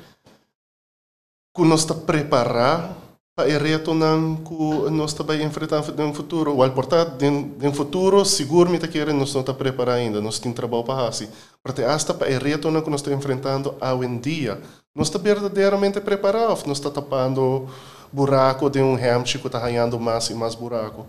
que 1.55 1.63
nós 1.63 1.81
está 1.81 1.95
preparar 1.95 3.06
o 3.39 3.59
reto 3.59 3.93
não 3.93 4.37
que 4.37 4.91
nós 4.91 5.13
vai 5.13 5.43
enfrentar 5.43 5.83
no 5.83 6.15
futuro. 6.15 6.59
O 6.59 6.71
portanto, 6.71 7.23
no 7.23 7.73
futuro, 7.75 8.25
seguro 8.25 8.71
me 8.71 8.79
tá 8.79 8.89
querendo 8.89 9.19
nós 9.19 9.35
não 9.35 9.43
está 9.43 9.53
preparar 9.53 9.97
ainda, 9.97 10.23
nós 10.23 10.39
temos 10.39 10.57
trabalho 10.57 10.85
para 10.85 11.07
assim. 11.07 11.29
Porque 11.63 11.83
para 11.83 12.35
o 12.35 12.39
reto 12.39 12.71
não 12.71 12.81
que 12.81 12.89
nós 12.89 13.01
está 13.03 13.13
enfrentando 13.13 13.75
hoje 13.81 14.09
em 14.09 14.19
dia, 14.19 14.59
nós 14.95 15.09
está 15.09 15.19
verdadeiramente 15.19 16.01
preparado, 16.01 16.67
nós 16.67 16.79
está 16.79 16.91
tapando 16.91 17.69
buraco 18.11 18.71
de 18.71 18.81
um 18.81 18.95
hamchi 18.95 19.39
que 19.39 19.47
está 19.47 19.61
ganhando 19.61 20.01
mais 20.01 20.31
e 20.31 20.35
mais 20.35 20.55
buraco. 20.55 21.07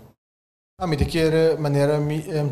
Ah, 0.79 0.85
me 0.85 0.97
quer 0.97 1.57
maneira 1.57 1.97
me 1.97 2.19
um, 2.19 2.51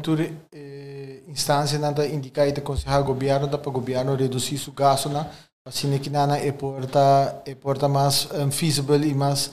eh, 0.52 1.22
instância 1.28 1.78
nada 1.78 2.08
indicar 2.08 2.48
e 2.48 2.52
aconselhar 2.52 3.02
o 3.02 3.04
governo 3.04 3.50
para 3.50 3.70
o 3.70 3.72
governo 3.72 4.16
reduzir 4.16 4.60
o 4.68 4.72
gasto 4.72 5.10
na 5.10 5.30
assim 5.66 5.98
que 5.98 6.12
é 6.16 6.52
porta 6.52 7.42
é 7.46 7.56
porta 7.56 7.90
mais 7.90 8.30
um, 8.32 8.52
feasible 8.52 9.08
e 9.08 9.16
mais 9.16 9.52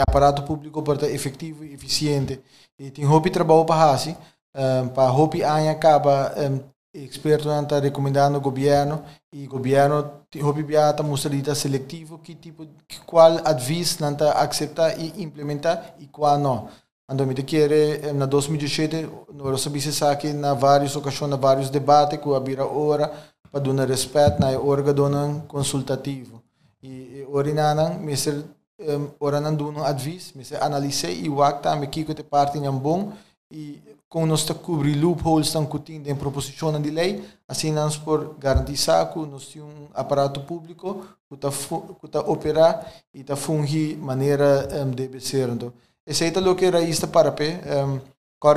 aparato 0.00 0.42
público 0.42 0.82
porta 0.82 1.06
efetivo 1.06 1.64
e 1.64 1.74
eficiente. 1.74 2.40
E 2.78 2.90
tem 2.90 3.04
hobby 3.04 3.30
trabalho 3.30 3.64
para 3.66 3.92
assim 3.92 4.16
um, 4.54 4.88
para 4.88 5.10
hobby 5.10 5.44
aí 5.44 5.68
acaba 5.68 6.34
um, 6.38 6.60
experto 6.94 7.50
está 7.50 7.78
recomendando 7.78 8.36
ao 8.36 8.40
governo 8.40 9.04
e 9.30 9.46
o 9.46 9.50
governo 9.50 10.10
hobby 10.40 10.62
biata 10.62 11.02
mostrarita 11.02 11.54
seletivo 11.54 12.18
que 12.18 12.34
tipo 12.34 12.66
qual 13.04 13.38
advice 13.44 14.00
não 14.00 14.16
aceitar 14.34 14.98
e 14.98 15.22
implementar 15.22 15.94
e 15.98 16.06
qual 16.06 16.38
não 16.38 16.68
Ando 17.10 17.26
mi 17.26 17.34
quer 17.34 18.12
na 18.12 18.26
2017 18.26 19.08
nós 19.32 19.62
sabemos 19.62 20.00
que 20.20 20.30
na 20.34 20.52
várias 20.52 20.94
ocasiões, 20.94 21.30
na 21.30 21.36
vários 21.36 21.70
debates 21.70 22.18
que 22.18 22.34
abira 22.34 22.66
ora 22.66 23.10
para 23.50 23.72
dar 23.72 23.88
respeito 23.88 24.40
na 24.40 24.58
órgão 24.58 25.40
consultativo. 25.48 26.42
E 26.82 27.26
ora 27.30 27.74
não, 27.74 27.98
me 27.98 28.16
ser 28.16 28.44
ora 29.18 29.40
não 29.40 29.54
dando 29.54 29.82
advice, 29.82 30.36
me 30.36 30.44
ser 30.44 30.62
analisei 30.62 31.22
e 31.22 31.28
o 31.28 31.42
acta 31.42 31.74
me 31.74 31.88
que 31.88 32.04
te 32.04 32.22
parte 32.22 32.58
em 32.58 32.70
bom 32.70 33.12
e 33.50 33.80
com 34.08 34.24
nós 34.24 34.40
está 34.40 34.54
cobrir 34.54 34.94
loopholes 34.94 35.52
tão 35.52 35.66
cutin 35.66 36.02
em 36.06 36.16
proposição 36.16 36.80
de 36.80 36.90
lei, 36.90 37.22
assim 37.46 37.72
nós 37.72 37.96
por 37.96 38.36
garantir 38.38 38.76
que 38.76 39.18
nós 39.18 39.46
temos 39.48 39.74
um 39.74 39.88
aparato 39.92 40.40
público 40.40 41.04
que 41.28 41.34
está 41.34 41.50
que 41.50 42.06
está 42.06 42.20
operar 42.20 42.90
e 43.12 43.20
está 43.20 43.36
fungir 43.36 43.98
maneira 43.98 44.66
um, 44.82 44.90
deve 44.90 45.20
ser. 45.20 45.48
Então, 45.48 45.72
esse 46.06 46.24
é 46.24 46.38
o 46.40 46.54
que 46.54 46.64
era 46.64 46.80
isto 46.80 47.06
para 47.08 47.32
pé. 47.32 47.60
Um, 47.84 48.00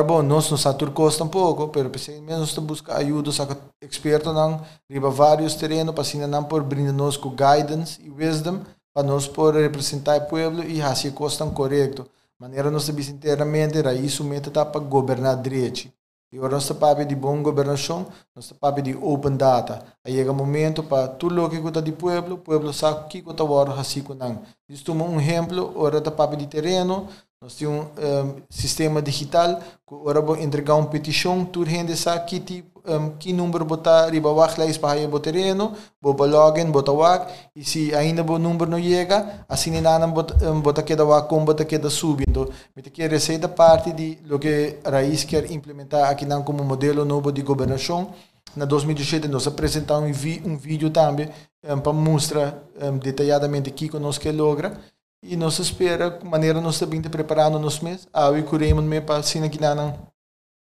bom, 0.04 0.22
nós 0.22 0.52
nos 0.52 0.68
aturcos 0.68 1.20
um 1.22 1.28
pouco, 1.28 1.68
pero 1.70 1.90
pensei 1.90 2.22
mesmo 2.22 2.44
está 2.44 2.62
busca 2.62 2.98
ajuda, 2.98 3.32
saca 3.32 3.58
experto 3.82 4.32
não, 4.32 4.62
riba 4.88 5.10
vários 5.10 5.56
terrenos, 5.56 5.96
para 5.96 6.04
assim 6.04 6.20
não 6.20 6.44
por 6.44 6.62
brindar 6.62 6.94
nos 6.94 7.18
com 7.18 7.32
guidance 7.32 8.00
e 8.00 8.12
wisdom, 8.12 8.62
para 8.94 9.08
nós 9.08 9.28
por 9.28 9.56
representar 9.56 10.18
o 10.18 10.26
povo 10.28 10.62
e 10.64 10.80
fazer 10.80 11.12
coisas 11.14 11.52
correto. 11.54 12.06
Maneira 12.40 12.70
nós 12.70 12.84
sabemos 12.84 13.10
inteiramente, 13.10 13.76
era 13.76 13.92
isso 13.96 14.24
mesmo 14.24 14.52
para 14.52 14.80
governar 14.80 15.42
direito. 15.42 15.92
E 16.32 16.38
agora 16.38 16.54
nós 16.54 16.70
estamos 16.70 17.08
de 17.08 17.16
boa 17.16 17.36
governação, 17.42 18.06
nós 18.36 18.46
estamos 18.46 18.84
de 18.84 18.96
open 18.96 19.36
data. 19.36 19.84
Aí 20.06 20.14
chega 20.14 20.32
o 20.32 20.36
momento 20.36 20.84
para 20.84 21.08
tudo 21.08 21.44
o 21.44 21.50
que 21.50 21.58
está 21.58 21.82
povo, 21.82 22.36
o 22.36 22.38
povo 22.38 22.72
sabe 22.72 23.02
o 23.02 23.08
que 23.08 23.18
está 23.18 23.44
agora 23.44 23.74
assim 23.74 24.04
com 24.04 24.14
não. 24.14 24.44
Isto 24.70 24.92
é 24.92 24.96
um 24.96 25.20
exemplo, 25.20 25.72
agora 25.72 25.98
está 25.98 26.26
de 26.28 26.46
terreno, 26.46 27.10
nós 27.42 27.56
temos 27.56 27.88
um, 27.98 28.28
um, 28.28 28.36
sistema 28.52 29.02
digital 29.02 29.60
que 29.88 29.96
agora 29.96 30.22
vou 30.22 30.38
entregar 30.38 30.76
uma 30.76 30.86
petição, 30.86 31.50
gente 31.66 31.96
sabe 31.98 32.26
que 32.28 32.40
tipo, 32.40 32.80
um, 32.86 33.18
que 33.18 33.34
número 33.34 33.66
botar 33.66 34.12
riba 34.12 34.32
wak 34.32 34.60
lá 34.60 34.68
para 34.80 35.00
ir 35.00 35.10
terreno, 35.20 35.74
vou 36.00 36.14
login, 36.14 36.70
botar 36.70 36.92
wak, 36.92 37.34
e 37.56 37.64
se 37.64 37.96
ainda 37.96 38.22
o 38.22 38.38
número 38.38 38.70
não 38.70 38.80
chega, 38.80 39.44
assim 39.50 39.72
não 39.82 40.12
bota 40.12 40.52
um, 40.52 40.62
bota 40.62 40.84
que 40.84 40.96
da 40.96 41.04
wak 41.04 41.28
como 41.28 41.44
bota 41.44 41.66
que 41.66 41.80
da 41.80 41.90
subindo. 41.90 42.48
Me 42.76 42.84
te 42.84 42.92
quer 42.92 43.10
receita 43.10 43.50
parte 43.50 43.92
de 43.92 44.20
lo 44.28 44.38
que 44.38 44.78
a 44.84 44.92
raiz 44.92 45.24
quer 45.24 45.52
implementar 45.52 46.12
aqui 46.12 46.28
não 46.28 46.44
como 46.44 46.64
modelo 46.64 47.04
novo 47.04 47.32
de 47.32 47.42
governação. 47.42 48.14
Na 48.56 48.66
2017 48.66 49.28
nós 49.28 49.48
apresentamos 49.48 50.16
um, 50.16 50.52
um 50.52 50.58
vídeo 50.58 50.92
também 50.92 51.28
um, 51.68 51.80
para 51.80 51.94
mostrar 51.94 52.64
um, 52.80 53.00
detalhadamente 53.00 53.72
o 53.72 53.74
que 53.74 53.98
nós 53.98 54.20
quer 54.20 54.32
logra 54.32 54.78
e 55.24 55.36
nós 55.36 55.60
espera 55.60 56.20
maneira 56.24 56.60
nós 56.60 56.80
também 56.80 57.02
preparando 57.02 57.60
nos 57.60 57.80
mês 57.80 58.08
ah 58.14 58.32
e 58.38 58.44
curemos 58.44 58.84
me 58.84 59.02
para 59.02 59.20
assim 59.20 59.48
que 59.50 59.60
não 59.62 60.12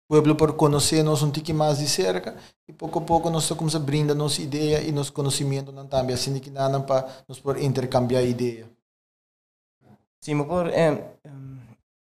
pueblo 0.09 0.37
por 0.37 0.53
conhecer 0.55 1.03
nós 1.03 1.23
um 1.23 1.31
tique 1.31 1.53
mais 1.53 1.79
de 1.79 1.89
cerca 1.89 2.37
e 2.69 2.73
pouco 2.73 3.01
a 3.01 3.03
pouco 3.03 3.29
nós 3.29 3.43
estamos 3.43 3.75
a 3.75 3.79
brindar 3.79 4.17
nossa 4.17 4.41
ideia 4.41 4.81
e 4.83 4.93
nosso 4.93 5.13
conhecimento 5.13 5.73
não 5.73 5.87
também 5.87 6.15
assim 6.15 6.39
que 6.39 6.51
não 6.51 6.83
para 6.83 7.09
nós 7.29 7.41
por 7.41 7.59
intercambiar 7.61 8.25
ideia 8.25 8.67
sim 10.21 10.43
por 10.45 10.69
eh, 10.69 11.17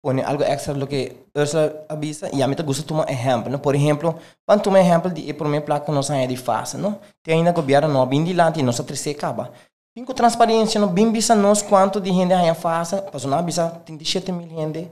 pone 0.01 0.23
algo 0.23 0.43
extra 0.43 0.73
lo 0.73 0.87
que 0.87 1.27
Ursula 1.35 1.85
avisa 1.87 2.29
e 2.33 2.41
a 2.41 2.47
mim 2.47 2.55
gusta 2.65 2.83
tomar 2.83 3.09
exemplo, 3.09 3.59
por 3.59 3.75
exemplo, 3.75 4.15
quando 4.45 4.63
tomar 4.63 4.81
exemplo 4.81 5.11
de 5.11 5.33
por 5.33 5.47
minha 5.47 5.61
placa 5.61 5.91
nós 5.91 6.09
é 6.09 6.25
de 6.25 6.35
fácil, 6.35 6.79
não? 6.79 6.99
Tem 7.23 7.35
ainda 7.35 7.51
governo 7.51 7.87
não 7.87 8.05
bem 8.07 8.23
de 8.23 8.33
lá 8.33 8.51
e 8.55 8.63
nós 8.63 8.79
trece 8.79 9.11
acaba. 9.11 9.51
Pinko 9.93 10.13
transparência 10.13 10.79
no 10.79 10.87
bem 10.87 11.11
bisa 11.11 11.35
nós 11.35 11.61
quanto 11.61 11.99
de 11.99 12.11
gente 12.11 12.33
a 12.33 12.55
faça, 12.55 13.05
mas 13.11 13.25
não 13.25 13.43
bisa 13.43 13.69
tem 13.85 13.97
17 13.97 14.31
mil 14.31 14.47
gente 14.47 14.89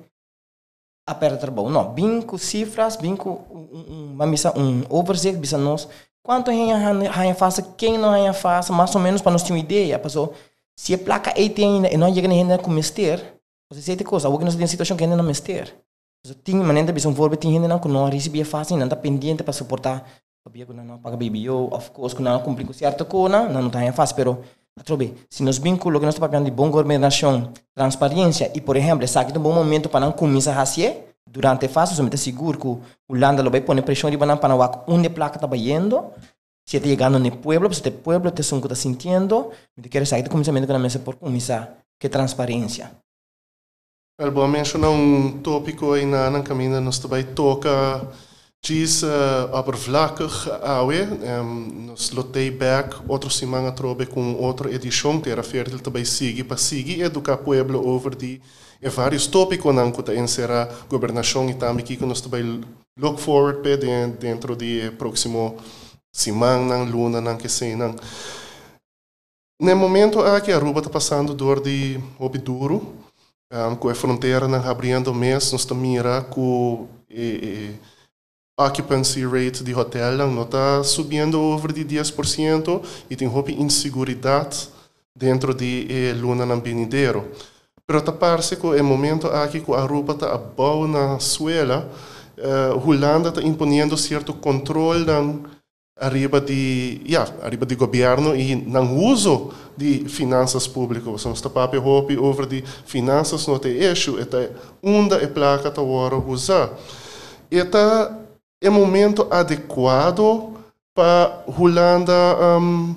a 1.08 1.16
perda 1.16 1.38
trabalho. 1.38 1.70
Não, 1.70 1.94
bem 1.94 2.22
com 2.22 2.38
cifras, 2.38 2.96
bem 2.96 3.16
com 3.16 3.30
um, 3.50 4.16
um, 4.22 4.32
bisa 4.32 4.54
um 4.58 4.84
overseas 4.90 5.38
bisa 5.38 5.58
nós 5.58 5.88
quanto 6.30 6.52
a 6.52 7.34
faça, 7.34 7.62
quem 7.76 7.98
não 7.98 8.14
a 8.14 8.34
faça, 8.34 8.72
mais 8.72 8.94
ou 8.94 9.02
menos 9.02 9.20
para 9.20 9.32
nós 9.32 9.42
ter 9.42 9.52
uma 9.52 9.60
ideia, 9.60 9.98
passou 9.98 10.34
se 10.76 10.94
a 10.94 10.98
placa 10.98 11.34
aí 11.36 11.50
tem 11.50 11.86
e 11.92 11.98
não 11.98 12.14
chega 12.14 12.28
nem 12.28 12.58
com 12.60 12.70
mister, 12.70 13.20
você 13.68 13.82
sei 13.82 13.96
de 13.96 14.04
coisa, 14.04 14.28
alguém 14.28 14.46
nós 14.46 14.56
tem 14.56 14.68
situação 14.68 14.96
que 14.96 15.04
ainda 15.04 15.16
não 15.16 15.24
mister. 15.24 15.76
Tem 16.44 16.56
maneira 16.56 16.94
de 16.94 17.08
um 17.08 17.14
vorbe 17.14 17.36
tem 17.36 17.52
gente 17.52 17.68
não 17.68 17.80
que 17.80 17.88
não 17.88 18.08
recebia 18.08 18.46
fácil, 18.46 18.78
não 18.78 18.86
está 18.86 18.96
pendente 18.96 19.42
para 19.42 19.54
suportar, 19.54 20.08
sabia 20.44 20.66
que 20.68 20.74
não 20.74 21.00
paga 21.00 21.18
BBO, 21.18 21.74
of 21.74 21.90
course, 21.92 22.16
que 22.16 22.22
não 22.22 22.40
cumpre 22.42 22.64
com 22.64 22.74
certa 22.74 23.04
coisa, 23.04 23.48
não 23.48 23.62
não 23.62 23.68
está 23.68 23.92
fácil, 23.92 24.44
pero 24.80 24.86
Trobe, 24.86 25.14
se 25.30 25.44
nos 25.44 25.60
vinculamos 25.60 26.00
que 26.00 26.06
nós 26.06 26.16
estamos 26.16 26.46
de 26.46 26.52
boa 26.52 26.70
governação, 26.70 27.52
transparência 27.76 28.50
e, 28.56 28.62
por 28.62 28.78
exemplo, 28.78 29.04
aqui 29.04 29.34
é 29.34 29.38
um 29.38 29.42
bom 29.42 29.54
momento 29.54 29.90
para 29.90 30.00
não 30.00 30.14
começar 30.14 30.54
a 30.54 30.66
fazer, 30.66 31.16
durante 31.30 31.66
a 31.66 31.70
fase, 31.70 31.96
somente 31.96 32.18
seguro 32.18 32.58
que 32.58 32.68
o 32.68 32.82
Landa 33.10 33.48
vai 33.50 33.60
pôr 33.60 33.82
pressão 33.82 34.10
de 34.10 34.16
banana 34.16 34.40
para 34.40 34.56
onde 34.88 35.08
a 35.08 35.10
placa 35.10 35.36
está 35.36 35.58
indo, 35.58 36.06
se 36.66 36.78
está 36.78 36.88
chegando 36.88 37.20
no 37.20 37.32
pueblo, 37.38 37.74
se 37.74 37.88
o 37.88 37.92
pueblo 37.92 38.30
está 38.30 38.42
está 38.42 38.76
sentindo, 38.76 39.52
me 39.76 39.90
quer 39.90 40.08
sair 40.08 40.24
do 40.24 40.30
começamento 40.30 40.72
na 40.72 40.80
mesa 40.80 41.00
por 41.00 41.16
começar, 41.16 41.78
que 42.00 42.08
é 42.08 42.10
transparência. 42.10 42.92
El 44.18 44.32
bom 44.32 44.48
mencionar 44.48 44.92
um 44.92 45.40
tópico 45.42 45.94
aí 45.94 46.06
na 46.06 46.30
na 46.30 46.42
caminho 46.42 46.80
nós 46.82 47.00
também 47.00 47.24
toca 47.24 48.08
Diz 48.62 49.04
uh, 49.04 49.50
oppervlakkig 49.54 50.34
awe, 50.62 51.02
um, 51.42 51.88
nos 51.88 52.12
lotei 52.12 52.52
back 52.52 52.98
outro 53.08 53.30
semana 53.30 53.72
trobe 53.72 54.06
com 54.06 54.36
outra 54.36 54.72
edição, 54.72 55.20
terá 55.20 55.42
fértil 55.42 55.80
também 55.80 56.06
sigue 56.06 56.44
para 56.44 56.58
seguir 56.58 57.02
educar 57.02 57.38
pueblo 57.38 57.88
over 57.88 58.16
de 58.16 58.42
e 58.82 58.90
vários 58.90 59.28
tópicos 59.28 59.74
não 59.74 59.92
que 59.92 60.14
encerrar 60.14 60.70
governação 60.90 61.50
e 61.50 61.54
também 61.54 61.86
que 61.86 61.98
nós 62.06 62.22
também 62.22 62.62
look 62.98 63.20
forward 63.20 63.62
pe 63.62 63.78
dentro 63.78 64.56
de 64.56 64.92
próximo 64.92 65.58
semana, 66.14 66.84
luna, 66.84 67.20
não 67.22 67.38
que 67.38 67.50
sei, 67.50 67.76
não. 67.76 67.96
No 69.62 69.76
momento 69.76 70.22
a 70.22 70.36
Aruba 70.36 70.80
está 70.80 70.90
passando 70.90 71.34
dor 71.34 71.60
de 71.62 72.00
obduro, 72.18 72.96
um, 73.52 73.76
com 73.76 73.90
a 73.90 73.96
fronteira 73.96 74.48
não 74.48 74.70
abrindo 74.70 75.14
mês, 75.14 75.52
nós 75.52 75.62
estamos 75.62 75.84
mira 75.84 76.22
com 76.22 76.88
e, 77.10 77.22
e, 77.22 77.80
occupancy 78.60 79.26
rate 79.26 79.64
de 79.64 79.74
hotel 79.74 80.18
não 80.18 80.44
está 80.44 80.84
subindo 80.84 81.40
over 81.40 81.72
de 81.72 81.86
10% 81.86 82.82
e 83.10 83.16
tem 83.16 83.28
roupa 83.28 83.52
inseguridade 83.52 84.68
dentro 85.16 85.54
de 85.54 85.88
eh, 85.90 86.14
luna 86.14 86.46
na 86.46 86.58
benideiro. 86.58 87.32
Pero 87.88 88.02
tá 88.02 88.12
parece 88.12 88.58
que 88.58 88.68
é 88.68 88.82
momento 88.82 89.28
aqui 89.28 89.62
que 89.62 89.72
a 89.72 89.80
Aruba 89.82 90.14
está 90.14 90.38
boa 90.38 90.88
na 90.88 91.20
suela, 91.20 91.90
uh, 92.38 92.88
Holanda 92.88 93.30
está 93.30 93.42
imponendo 93.42 93.98
certo 93.98 94.34
controle 94.34 95.06
na 95.06 95.22
arriba 96.00 96.40
de, 96.40 97.02
ja, 97.06 97.28
arriba 97.42 97.66
de 97.66 97.76
governo 97.76 98.36
e 98.36 98.56
no 98.56 98.96
uso 98.96 99.52
de 99.76 100.06
finanças 100.08 100.68
públicas. 100.68 101.12
Você 101.12 101.30
está 101.30 101.50
papo 101.50 101.80
roupa 101.80 102.14
over 102.14 102.46
de 102.46 102.64
finanças 102.86 103.48
não 103.48 103.58
tem 103.58 103.72
eixo, 103.72 104.18
é 104.20 104.50
onda 104.84 105.16
é 105.16 105.28
placa 105.28 105.72
tá 105.72 105.82
hora 105.82 106.16
usar. 106.16 106.70
E 107.52 107.64
tá 107.66 108.16
é 108.62 108.70
momento 108.70 109.28
adequado 109.32 110.54
para 110.94 111.44
Holanda 111.48 112.60
um, 112.60 112.96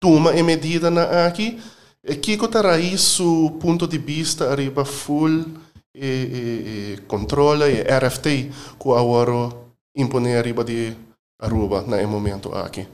tomar 0.00 0.36
a 0.38 0.42
medida 0.42 0.90
na 0.90 1.26
aqui. 1.26 1.60
E 2.04 2.16
que 2.16 2.36
terá 2.48 2.78
isso 2.78 3.52
ponto 3.60 3.86
de 3.86 3.96
vista 3.96 4.50
arriba 4.50 4.84
full 4.84 5.44
e, 5.94 6.06
e, 6.06 6.94
e 6.94 7.00
controla 7.06 7.70
e 7.70 7.80
RFT 7.82 8.50
que 8.78 8.90
agora 8.90 9.54
impõe 9.96 10.34
arriba 10.34 10.64
de 10.64 10.96
Aruba 11.40 11.82
na 11.82 12.04
momento 12.06 12.52
aqui. 12.54 12.88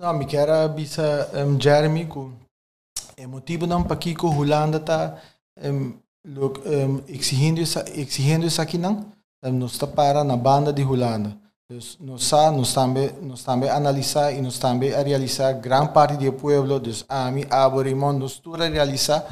Não, 0.00 0.14
me 0.14 0.24
quero 0.24 0.68
bisa 0.70 1.28
um, 1.34 1.60
Jeremy 1.60 2.06
que 2.06 3.22
é 3.22 3.26
motivo 3.26 3.66
não 3.66 3.82
para 3.82 3.96
que 3.96 4.14
Holanda 4.18 4.78
está 4.78 5.20
um, 5.62 5.94
um, 6.24 7.02
exigindo 7.08 7.60
exigindo 7.60 8.46
isso 8.46 8.62
aqui 8.62 8.78
não 8.78 9.17
nos 9.42 9.72
está 9.72 9.86
para 9.86 10.24
na 10.24 10.36
banda 10.36 10.72
de 10.72 10.84
Holanda. 10.84 11.36
Nós 11.70 11.98
nós 12.00 12.72
também 12.72 13.12
nós 13.20 13.44
também 13.44 13.68
analisar 13.68 14.32
e 14.32 14.40
nós 14.40 14.58
também 14.58 14.94
a 14.94 15.02
realizar 15.02 15.52
grande 15.52 15.92
parte 15.92 16.16
do 16.16 16.32
povo, 16.32 16.80
dus 16.80 17.04
a 17.08 17.30
mim 17.30 17.44
aborimon 17.50 18.14
nós 18.14 18.38
tudo 18.38 18.62
a 18.62 18.68
realizar 18.68 19.22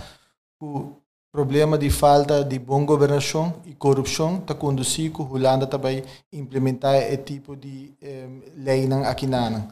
o 0.61 0.97
problema 1.33 1.79
de 1.79 1.91
falta 1.91 2.45
de 2.45 2.59
boa 2.59 2.85
governação 2.85 3.55
e 3.65 3.75
corrupção 3.75 4.39
está 4.39 4.55
conduzir 4.55 5.13
que 5.13 5.23
Holanda 5.23 5.67
também 5.67 6.05
implementar 6.33 6.95
esse 6.97 7.19
tipo 7.19 7.57
de 7.57 7.95
eh, 8.03 8.29
lei 8.55 8.87
aqui 9.07 9.27
na 9.27 9.67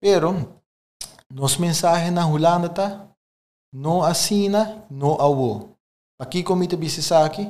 Pero 0.00 0.60
nosso 1.30 1.60
mensagem 1.60 2.10
na 2.10 2.26
Holanda 2.26 2.68
tá 2.68 3.06
não 3.72 4.02
assina, 4.02 4.84
não 4.90 5.14
avô. 5.20 5.70
Aqui 6.18 6.42
como 6.42 6.66
te 6.66 6.76
aqui 7.24 7.48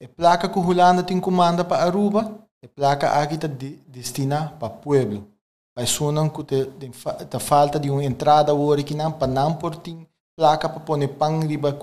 E 0.00 0.08
placa 0.08 0.48
que 0.48 0.58
Holanda 0.58 1.02
tem 1.02 1.20
comanda 1.20 1.64
para 1.64 1.84
Aruba, 1.84 2.46
e 2.62 2.68
placa 2.68 3.20
aqui 3.20 3.34
está 3.34 3.46
de, 3.46 3.76
destina 3.86 4.54
para 4.58 4.70
pueblo. 4.70 5.28
Vai 5.76 5.86
sonar 5.86 6.30
que 6.30 6.44
te, 6.44 6.66
te, 6.66 6.90
te 6.90 7.38
falta 7.38 7.78
de 7.78 7.90
uma 7.90 8.04
entrada 8.04 8.54
hoje 8.54 8.84
que 8.84 8.94
não 8.94 9.12
para 9.12 9.26
não 9.26 9.54
por 9.54 9.76
tem 9.76 10.06
placa 10.36 10.68
para 10.68 10.80
pôr 10.80 11.08
pão 11.08 11.40
riba 11.40 11.76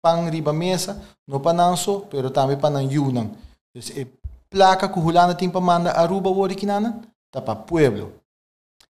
pão 0.00 0.30
riba 0.30 0.52
mesa, 0.52 1.02
não 1.26 1.40
para 1.40 1.52
não 1.52 1.76
só, 1.76 2.00
pero 2.00 2.30
também 2.30 2.56
para 2.56 2.70
não 2.70 2.82
yunan. 2.82 3.30
Então, 3.74 4.12
placa 4.50 4.88
que 4.88 4.98
Holanda 4.98 5.34
tem 5.34 5.50
para 5.50 5.60
mandar 5.60 5.96
Aruba 5.96 6.30
hoje 6.30 6.54
que 6.54 6.66
não, 6.66 7.02
está 7.26 7.40
para 7.40 7.56
pueblo. 7.56 8.12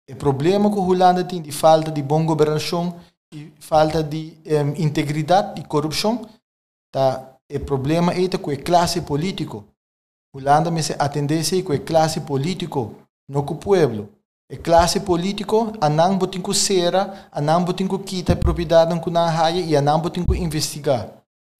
O 0.08 0.16
problema 0.16 0.70
que 0.70 0.78
Holanda 0.78 1.24
tem 1.24 1.40
de 1.40 1.52
falta 1.52 1.90
de 1.90 2.02
boa 2.02 2.22
governação 2.24 2.98
e 3.32 3.52
falta 3.58 4.02
de 4.02 4.36
um, 4.46 4.82
integridade 4.82 5.60
e 5.60 5.64
corrupção, 5.64 6.28
está 6.88 7.31
o 7.56 7.60
problema 7.60 8.12
é 8.12 8.28
com 8.38 8.50
a 8.50 8.56
classe 8.56 9.00
político. 9.00 9.64
Holanda 10.34 10.70
me 10.70 10.82
se 10.82 10.94
atendesse 10.98 11.62
com 11.62 11.72
a 11.72 11.78
classe 11.78 12.20
político, 12.20 12.94
não 13.28 13.42
com 13.42 13.54
o 13.54 13.56
povo. 13.58 14.08
A 14.50 14.56
classe 14.56 15.00
político, 15.00 15.72
a 15.80 15.88
não 15.88 16.16
botin 16.16 16.40
com 16.40 16.52
cera, 16.52 17.28
a 17.30 17.40
não 17.40 17.64
botin 17.64 17.86
com 17.86 17.98
quita 17.98 18.36
propriedade 18.36 18.98
com 19.00 19.10
na 19.10 19.28
raia 19.28 19.60
e 19.60 19.76
a 19.76 19.80
não 19.80 19.98
botin 20.00 20.24
com 20.24 20.34
investigar. 20.34 21.08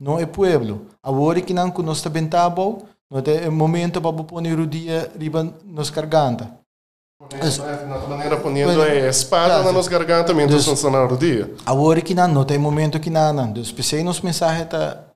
Não 0.00 0.18
é 0.18 0.26
povo. 0.26 0.87
Agora 1.02 1.40
que 1.40 1.55
não 1.55 1.70
que 1.70 1.83
nós 1.83 2.02
bem 2.07 2.26
tábua, 2.26 2.78
não 3.11 3.20
é 3.24 3.50
momento 3.50 4.00
para 4.00 4.12
pôr 4.12 4.42
o 4.42 4.66
dia 4.66 5.12
riba 5.18 5.55
nos 5.64 5.90
garganta. 5.90 6.50
Na 7.20 8.09
maneira 8.09 8.37
ponendo 8.37 8.83
a 8.83 8.88
espada 9.09 9.62
na 9.62 9.70
nos 9.70 9.87
garganta, 9.87 10.35
menos 10.35 10.66
no 10.66 10.76
cenário 10.76 11.09
do 11.09 11.16
dia. 11.16 11.55
Agora 11.64 12.00
que 12.00 12.14
não, 12.14 12.26
não 12.26 12.44
tem 12.44 12.59
momento 12.59 12.98
que 12.98 13.11
não, 13.11 13.33
não. 13.33 13.48
Então, 13.48 13.62
pensei 13.74 14.02
nos 14.02 14.20
mensagens 14.20 14.66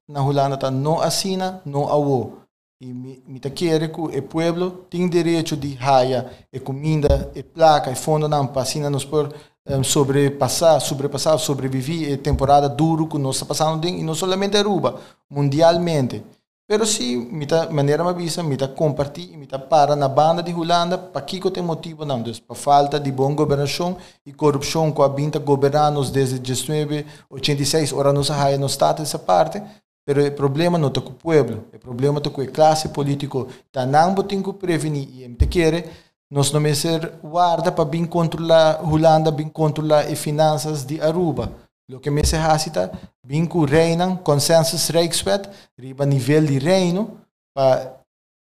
na 0.09 0.23
Holanda 0.23 0.57
tá 0.57 0.71
não 0.71 1.01
assina, 1.01 1.61
não 1.65 1.89
awo. 1.89 2.39
E 2.81 2.93
me, 2.93 3.23
me 3.27 3.41
que 3.41 3.71
o 3.75 4.23
povo 4.23 4.71
tem 4.91 5.09
direito 5.09 5.57
de 5.57 5.75
raia, 5.75 6.31
e 6.53 6.61
comida, 6.61 7.33
e 7.35 7.43
placa, 7.43 7.91
e 7.91 7.97
fundo 7.97 8.29
não, 8.29 8.51
assim 8.55 8.83
nos 8.91 9.05
por 9.05 9.35
um, 9.69 9.83
sobrepassar, 9.83 10.81
sobrepassar, 10.81 11.39
sobreviver 11.39 12.19
temporada 12.19 12.69
duro 12.69 13.07
que 13.07 13.19
nós 13.19 13.43
passando 13.43 13.87
e 13.87 14.03
não 14.03 14.15
somente 14.15 14.57
Aruba, 14.57 15.01
mundialmente. 15.31 16.23
Pero 16.69 16.85
se 16.85 17.17
me 17.17 17.47
tá 17.47 17.71
maneira 17.71 18.03
me 18.03 18.11
avisa, 18.11 18.43
compartilhar, 18.75 19.39
me 19.39 19.47
tá 19.47 19.57
para 19.57 19.95
na 19.95 20.09
banda 20.09 20.43
de 20.43 20.53
Holanda, 20.53 20.99
para 20.99 21.23
que 21.23 21.41
tem 21.51 21.63
motivo 21.63 22.05
não, 22.05 22.21
dus 22.21 22.41
para 22.41 22.57
falta 22.57 22.99
de 22.99 23.13
boa 23.13 23.33
governação 23.33 23.97
e 24.27 24.33
corrupção 24.33 24.91
com 24.91 25.03
a 25.05 25.09
binta 25.09 25.39
governanos 25.39 26.11
desde 26.11 26.41
1986, 26.41 27.93
ora 27.93 28.13
nos 28.13 28.31
raia 28.31 28.59
no 28.59 28.67
estado 28.67 29.01
essa 29.01 29.19
parte, 29.19 29.63
Pero 30.07 30.25
o 30.25 30.33
problema 30.33 30.79
não 30.79 30.87
está 30.89 31.01
com 31.01 31.11
o 31.11 31.15
povo, 31.15 31.65
o 31.75 31.79
problema 31.81 32.19
está 32.19 32.31
com 32.31 32.41
a 32.41 32.47
classe 32.47 32.89
política. 32.91 33.45
Tá 33.73 33.85
não 33.85 34.15
tem 34.15 34.41
que 34.41 34.53
prevenir 34.53 35.09
e 35.21 35.29
te 35.35 35.47
quer 35.47 35.91
nós 36.31 36.51
não 36.51 36.75
ser 36.75 37.13
guarda 37.23 37.71
para 37.71 37.85
bem 37.85 38.05
controlar 38.05 38.83
Holanda, 38.83 39.31
bem 39.31 39.49
controlar 39.49 40.07
as 40.07 40.19
finanças 40.19 40.85
de 40.85 41.01
Aruba. 41.01 41.53
O 41.93 42.01
que 42.01 42.11
me 42.11 42.25
se 42.25 42.35
hasita, 42.35 42.91
bem 43.25 43.47
que 43.47 43.65
reina 43.65 44.17
consensus 44.17 44.89
Rijkswet, 44.89 45.49
riba 45.79 46.05
nível 46.05 46.45
de 46.45 46.59
reino, 46.59 47.21
para 47.55 48.01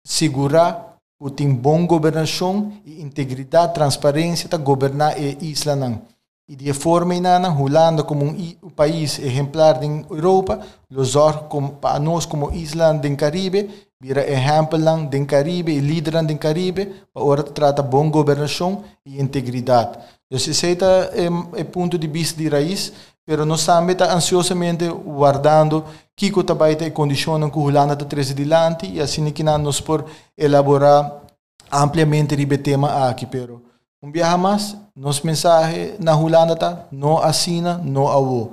segurar 0.05 0.97
que 1.23 1.31
tem 1.31 1.55
boa 1.55 1.87
governação 1.87 2.73
e 2.85 3.01
integridade, 3.01 3.75
transparência 3.75 4.49
para 4.49 4.59
governar 4.59 5.15
a 5.15 5.19
isla 5.19 5.77
não. 5.77 6.03
E 6.51 6.57
de 6.57 6.73
forma 6.73 7.15
inana, 7.15 7.49
Holanda 7.49 8.03
como 8.03 8.25
um 8.25 8.71
país 8.71 9.21
exemplar 9.21 9.79
da 9.79 9.87
Europa, 9.87 10.59
Luzor 10.91 11.45
como, 11.45 11.75
para 11.75 12.01
nós 12.01 12.27
como 12.27 12.53
isla 12.53 12.93
do 12.93 13.17
Caribe, 13.17 13.71
vira 14.01 14.29
exemplo 14.29 14.77
do 15.07 15.27
Caribe 15.27 15.71
e 15.71 15.79
líder 15.79 16.21
do 16.25 16.37
Caribe, 16.37 16.93
para 17.15 17.23
ora 17.23 17.45
trata 17.45 17.85
boa 17.85 18.11
governação 18.11 18.83
e 19.07 19.23
integridade. 19.23 19.97
Então, 20.27 20.37
esse 20.37 20.67
é 20.75 21.61
o 21.61 21.65
ponto 21.67 21.97
de 21.97 22.09
vista 22.09 22.43
de 22.43 22.49
raiz, 22.49 22.93
pero 23.25 23.47
nós 23.47 23.65
também 23.65 23.93
está 23.93 24.13
ansiosamente 24.13 24.89
guardando 24.89 25.85
que 26.17 26.37
o 26.37 26.43
trabalho 26.43 26.75
tem 26.75 26.91
condições 26.91 27.49
que 27.49 27.59
Holanda 27.61 27.93
está 27.93 28.05
trazendo 28.05 28.43
adiante 28.43 28.91
e 28.93 29.01
assim 29.01 29.31
que 29.31 29.45
nós 29.45 29.81
por 29.81 30.05
elaborar 30.37 31.23
ampliamente 31.71 32.35
o 32.35 32.59
tema 32.59 33.09
aqui, 33.09 33.25
pero 33.25 33.70
um 34.03 34.11
dia 34.11 34.37
mais, 34.37 34.77
nosso 34.97 35.27
mensagem 35.27 35.95
na 35.99 36.17
Holanda 36.17 36.55
está, 36.55 36.87
não 36.91 37.19
assina, 37.19 37.77
não 37.79 38.09
avô. 38.09 38.53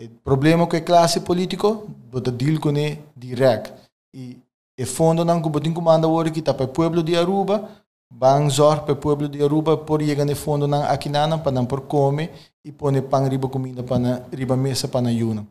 O 0.00 0.08
problema 0.24 0.66
com 0.66 0.76
a 0.76 0.80
classe 0.80 1.20
política, 1.20 1.68
bota 2.10 2.30
deal 2.30 2.58
com 2.60 2.70
ele 2.70 3.02
direto. 3.16 3.72
E 4.14 4.38
o 4.80 4.86
fundo 4.86 5.24
não 5.24 5.42
que 5.42 5.48
botin 5.48 5.74
comanda 5.74 6.08
hoje 6.08 6.30
que 6.30 6.38
está 6.38 6.54
para 6.54 6.64
o 6.64 6.68
povo 6.68 7.02
de 7.02 7.16
Aruba, 7.16 7.68
bang 8.10 8.48
zor 8.48 8.82
para 8.82 8.94
o 8.94 9.28
de 9.28 9.42
Aruba 9.42 9.76
por 9.76 10.00
chegar 10.02 10.24
no 10.24 10.34
fundo 10.34 10.66
não 10.66 10.82
aqui 10.84 11.08
não 11.08 11.38
para 11.38 11.52
não 11.52 11.66
por 11.66 11.82
comer 11.82 12.32
e 12.64 12.72
pôr 12.72 13.02
pão 13.02 13.28
riba 13.28 13.48
comida 13.48 13.82
para 13.82 14.22
riba 14.32 14.56
mesa 14.56 14.88
para 14.88 15.02
na 15.02 15.10
yuna. 15.10 15.46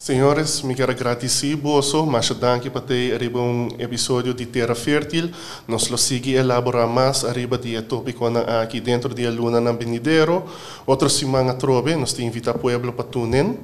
Senhores, 0.00 0.62
me 0.62 0.76
quero 0.76 0.92
agradecer 0.92 1.56
boso, 1.56 2.06
mas 2.06 2.30
danke 2.30 2.70
para 2.70 2.80
ter 2.80 3.12
arriba 3.14 3.40
um 3.40 3.66
episódio 3.80 4.32
de 4.32 4.46
Terra 4.46 4.72
Fértil. 4.72 5.28
Nós 5.66 5.88
lo 5.88 5.98
sigue 5.98 6.34
elaborar 6.34 6.86
mais 6.86 7.24
arriba 7.24 7.58
de 7.58 7.82
tópico 7.82 8.24
aqui 8.62 8.80
dentro 8.80 9.12
de 9.12 9.28
Luna 9.28 9.60
na 9.60 9.72
Benidero. 9.72 10.44
Outra 10.86 11.08
semana 11.08 11.52
trobe, 11.54 11.96
nós 11.96 12.12
te 12.12 12.22
invita 12.22 12.54
pueblo 12.54 12.92
para 12.92 13.06
tunen. 13.06 13.58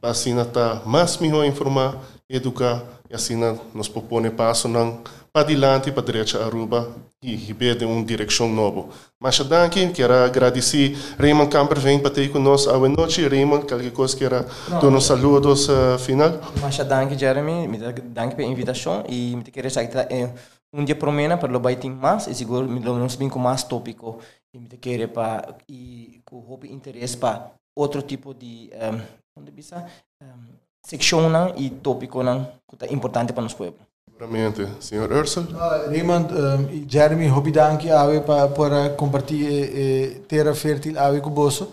Assim 0.00 0.34
tá 0.46 0.80
mais 0.86 1.18
melhor 1.18 1.44
informar, 1.44 2.02
educar 2.28 2.82
e 3.10 3.14
assim 3.14 3.36
nós 3.74 3.86
propõe 3.86 4.30
passo 4.30 4.68
não 4.68 5.02
para 5.36 5.44
dilante, 5.44 5.92
para 5.92 6.02
direita 6.02 6.42
Aruba 6.42 6.96
e 7.22 7.36
receber 7.36 7.84
uma 7.84 8.02
direção 8.02 8.48
nova. 8.48 8.88
Mas 9.20 9.38
danke, 9.40 9.86
quero 9.92 10.14
agradecer 10.14 10.96
Raymond 11.18 11.50
Camper 11.50 11.78
vem 11.78 12.00
para 12.00 12.10
ter 12.10 12.30
conosco 12.30 12.70
a 12.70 12.88
noite. 12.88 13.28
Raymond, 13.28 13.66
qualquer 13.66 13.92
coisa 13.92 14.16
quero 14.16 14.46
dar 14.70 14.88
uns 14.88 15.04
saludos 15.04 15.68
uh, 15.68 15.98
final. 15.98 16.40
Mas 16.58 16.78
danke, 16.78 17.18
Jeremy, 17.18 17.68
me 17.68 17.76
danke 17.76 18.34
pela 18.34 18.48
invitação 18.48 19.04
e 19.10 19.36
me 19.36 19.42
quero 19.44 19.70
sair 19.70 19.90
é 20.08 20.32
um 20.72 20.82
dia 20.82 20.96
promena 20.96 21.36
para 21.36 21.52
lo 21.52 21.60
tem 21.76 21.90
mais 21.90 22.26
e 22.28 22.34
seguro 22.34 22.66
me 22.66 22.80
lo 22.80 22.96
bem 23.18 23.28
com 23.28 23.38
mais 23.38 23.62
tópico 23.62 24.18
e 24.54 24.58
me 24.58 24.68
quero 24.80 25.06
para 25.08 25.54
e 25.68 26.22
com 26.24 26.38
hobby 26.38 26.72
interesse 26.72 27.18
para 27.18 27.50
outro 27.76 28.00
tipo 28.00 28.32
de 28.32 28.70
um, 28.72 29.02
onde 29.38 29.50
bisa 29.50 29.84
um, 30.22 30.54
section 30.82 31.30
e 31.58 31.68
tópico 31.68 32.22
não 32.22 32.50
que 32.66 32.86
é 32.86 32.94
importante 32.94 33.34
para 33.34 33.42
nosso 33.42 33.56
povo. 33.56 33.76
Seguramente. 34.16 34.66
Senhor 34.80 35.12
Ursel? 35.12 35.42
Uh, 35.42 35.90
Raymond 35.90 36.32
um, 36.32 36.88
Jeremy, 36.88 37.28
hobby 37.28 37.52
danke 37.52 37.90
ave 37.90 38.20
para 38.20 38.48
para 38.48 38.90
compartilhar 38.90 39.50
eh, 39.50 40.20
terra 40.26 40.54
fértil 40.54 40.98
ave 40.98 41.20
com 41.20 41.30
você. 41.30 41.66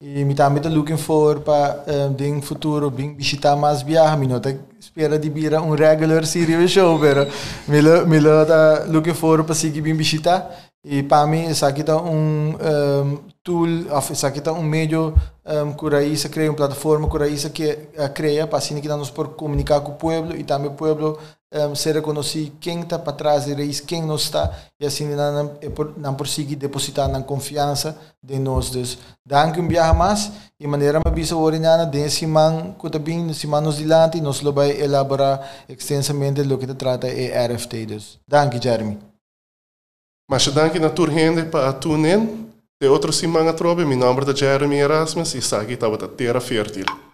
E 0.00 0.24
me 0.24 0.32
também 0.32 0.62
tá 0.62 0.68
looking 0.68 0.96
for 0.96 1.40
para 1.40 1.82
um, 1.88 2.12
ding 2.12 2.40
futuro 2.40 2.88
bem 2.88 3.16
visitar 3.16 3.56
mais 3.56 3.82
viagens. 3.82 4.20
Me 4.20 4.28
não 4.28 4.38
tá 4.38 4.54
espera 4.78 5.18
de 5.18 5.28
vir 5.28 5.52
um 5.54 5.74
regular 5.74 6.24
series 6.24 6.70
show, 6.70 7.00
pero 7.00 7.26
me 7.66 7.80
lo 7.80 8.06
me 8.06 8.20
lo 8.20 8.46
tá 8.46 8.84
looking 8.86 9.14
for 9.14 9.42
para 9.42 9.56
seguir 9.56 9.80
bem 9.80 9.94
visitar. 9.94 10.68
E 10.84 11.02
para 11.02 11.26
mim, 11.26 11.50
isso 11.50 11.66
aqui 11.66 11.82
tá 11.82 12.00
um, 12.00 12.54
um 12.54 13.18
tool, 13.42 13.66
isso 14.12 14.26
aqui 14.26 14.40
tá 14.40 14.52
um 14.52 14.62
meio 14.62 15.12
um, 15.44 16.16
se 16.16 16.28
cria 16.28 16.48
uma 16.48 16.56
plataforma 16.56 17.08
se 17.36 17.50
que 17.50 17.72
uh, 17.98 18.08
cria 18.14 18.46
para 18.46 18.58
assim 18.58 18.80
que 18.80 18.86
nós 18.86 19.10
por 19.10 19.30
comunicar 19.30 19.80
com 19.80 19.92
o 19.92 19.94
povo 19.96 20.36
e 20.36 20.44
também 20.44 20.70
o 20.70 20.74
povo 20.74 21.18
um, 21.52 21.74
se 21.74 21.92
reconhecer 21.92 22.52
quem 22.60 22.80
está 22.80 22.98
para 22.98 23.12
trás 23.12 23.46
e 23.46 23.54
reis 23.54 23.80
quem 23.80 24.02
não 24.02 24.16
está 24.16 24.52
e 24.78 24.86
assim 24.86 25.06
não 25.14 25.58
não 25.96 26.14
conseguir 26.14 26.56
depositar 26.56 27.08
na 27.08 27.22
confiança 27.22 27.96
de 28.22 28.38
nós 28.38 28.70
dus 28.70 28.98
danke 29.24 29.60
um 29.60 29.66
viaje 29.66 29.96
mais 29.96 30.32
e 30.60 30.66
maneira 30.66 31.00
me 31.04 31.10
bisa 31.10 31.36
orignana 31.36 31.86
de 31.86 32.10
simão 32.10 32.74
que 32.78 32.90
também 32.90 33.32
simão 33.32 33.70
dilante 33.70 34.20
nós 34.20 34.40
vai 34.40 34.80
elaborar 34.80 35.64
extensamente 35.68 36.40
o 36.42 36.58
que 36.58 36.66
te 36.66 36.74
trata 36.74 37.08
é 37.08 37.46
RFT 37.46 37.86
dus 37.86 38.18
danke 38.28 38.62
Jeremy 38.62 38.98
Mas 40.30 40.46
danke 40.48 40.78
na 40.78 40.88
gente 40.88 41.46
para 41.50 41.72
tunen. 41.72 42.50
De 42.80 42.86
outra 42.86 43.10
semana 43.10 43.54
trobe, 43.54 43.86
meu 43.86 43.96
nome 43.96 44.30
é 44.30 44.36
Jeremy 44.36 44.76
Erasmus 44.76 45.34
e 45.34 45.54
aqui 45.54 45.72
estava 45.72 45.96
a 45.96 46.06
Terra 46.06 46.38
Fértil. 46.38 47.07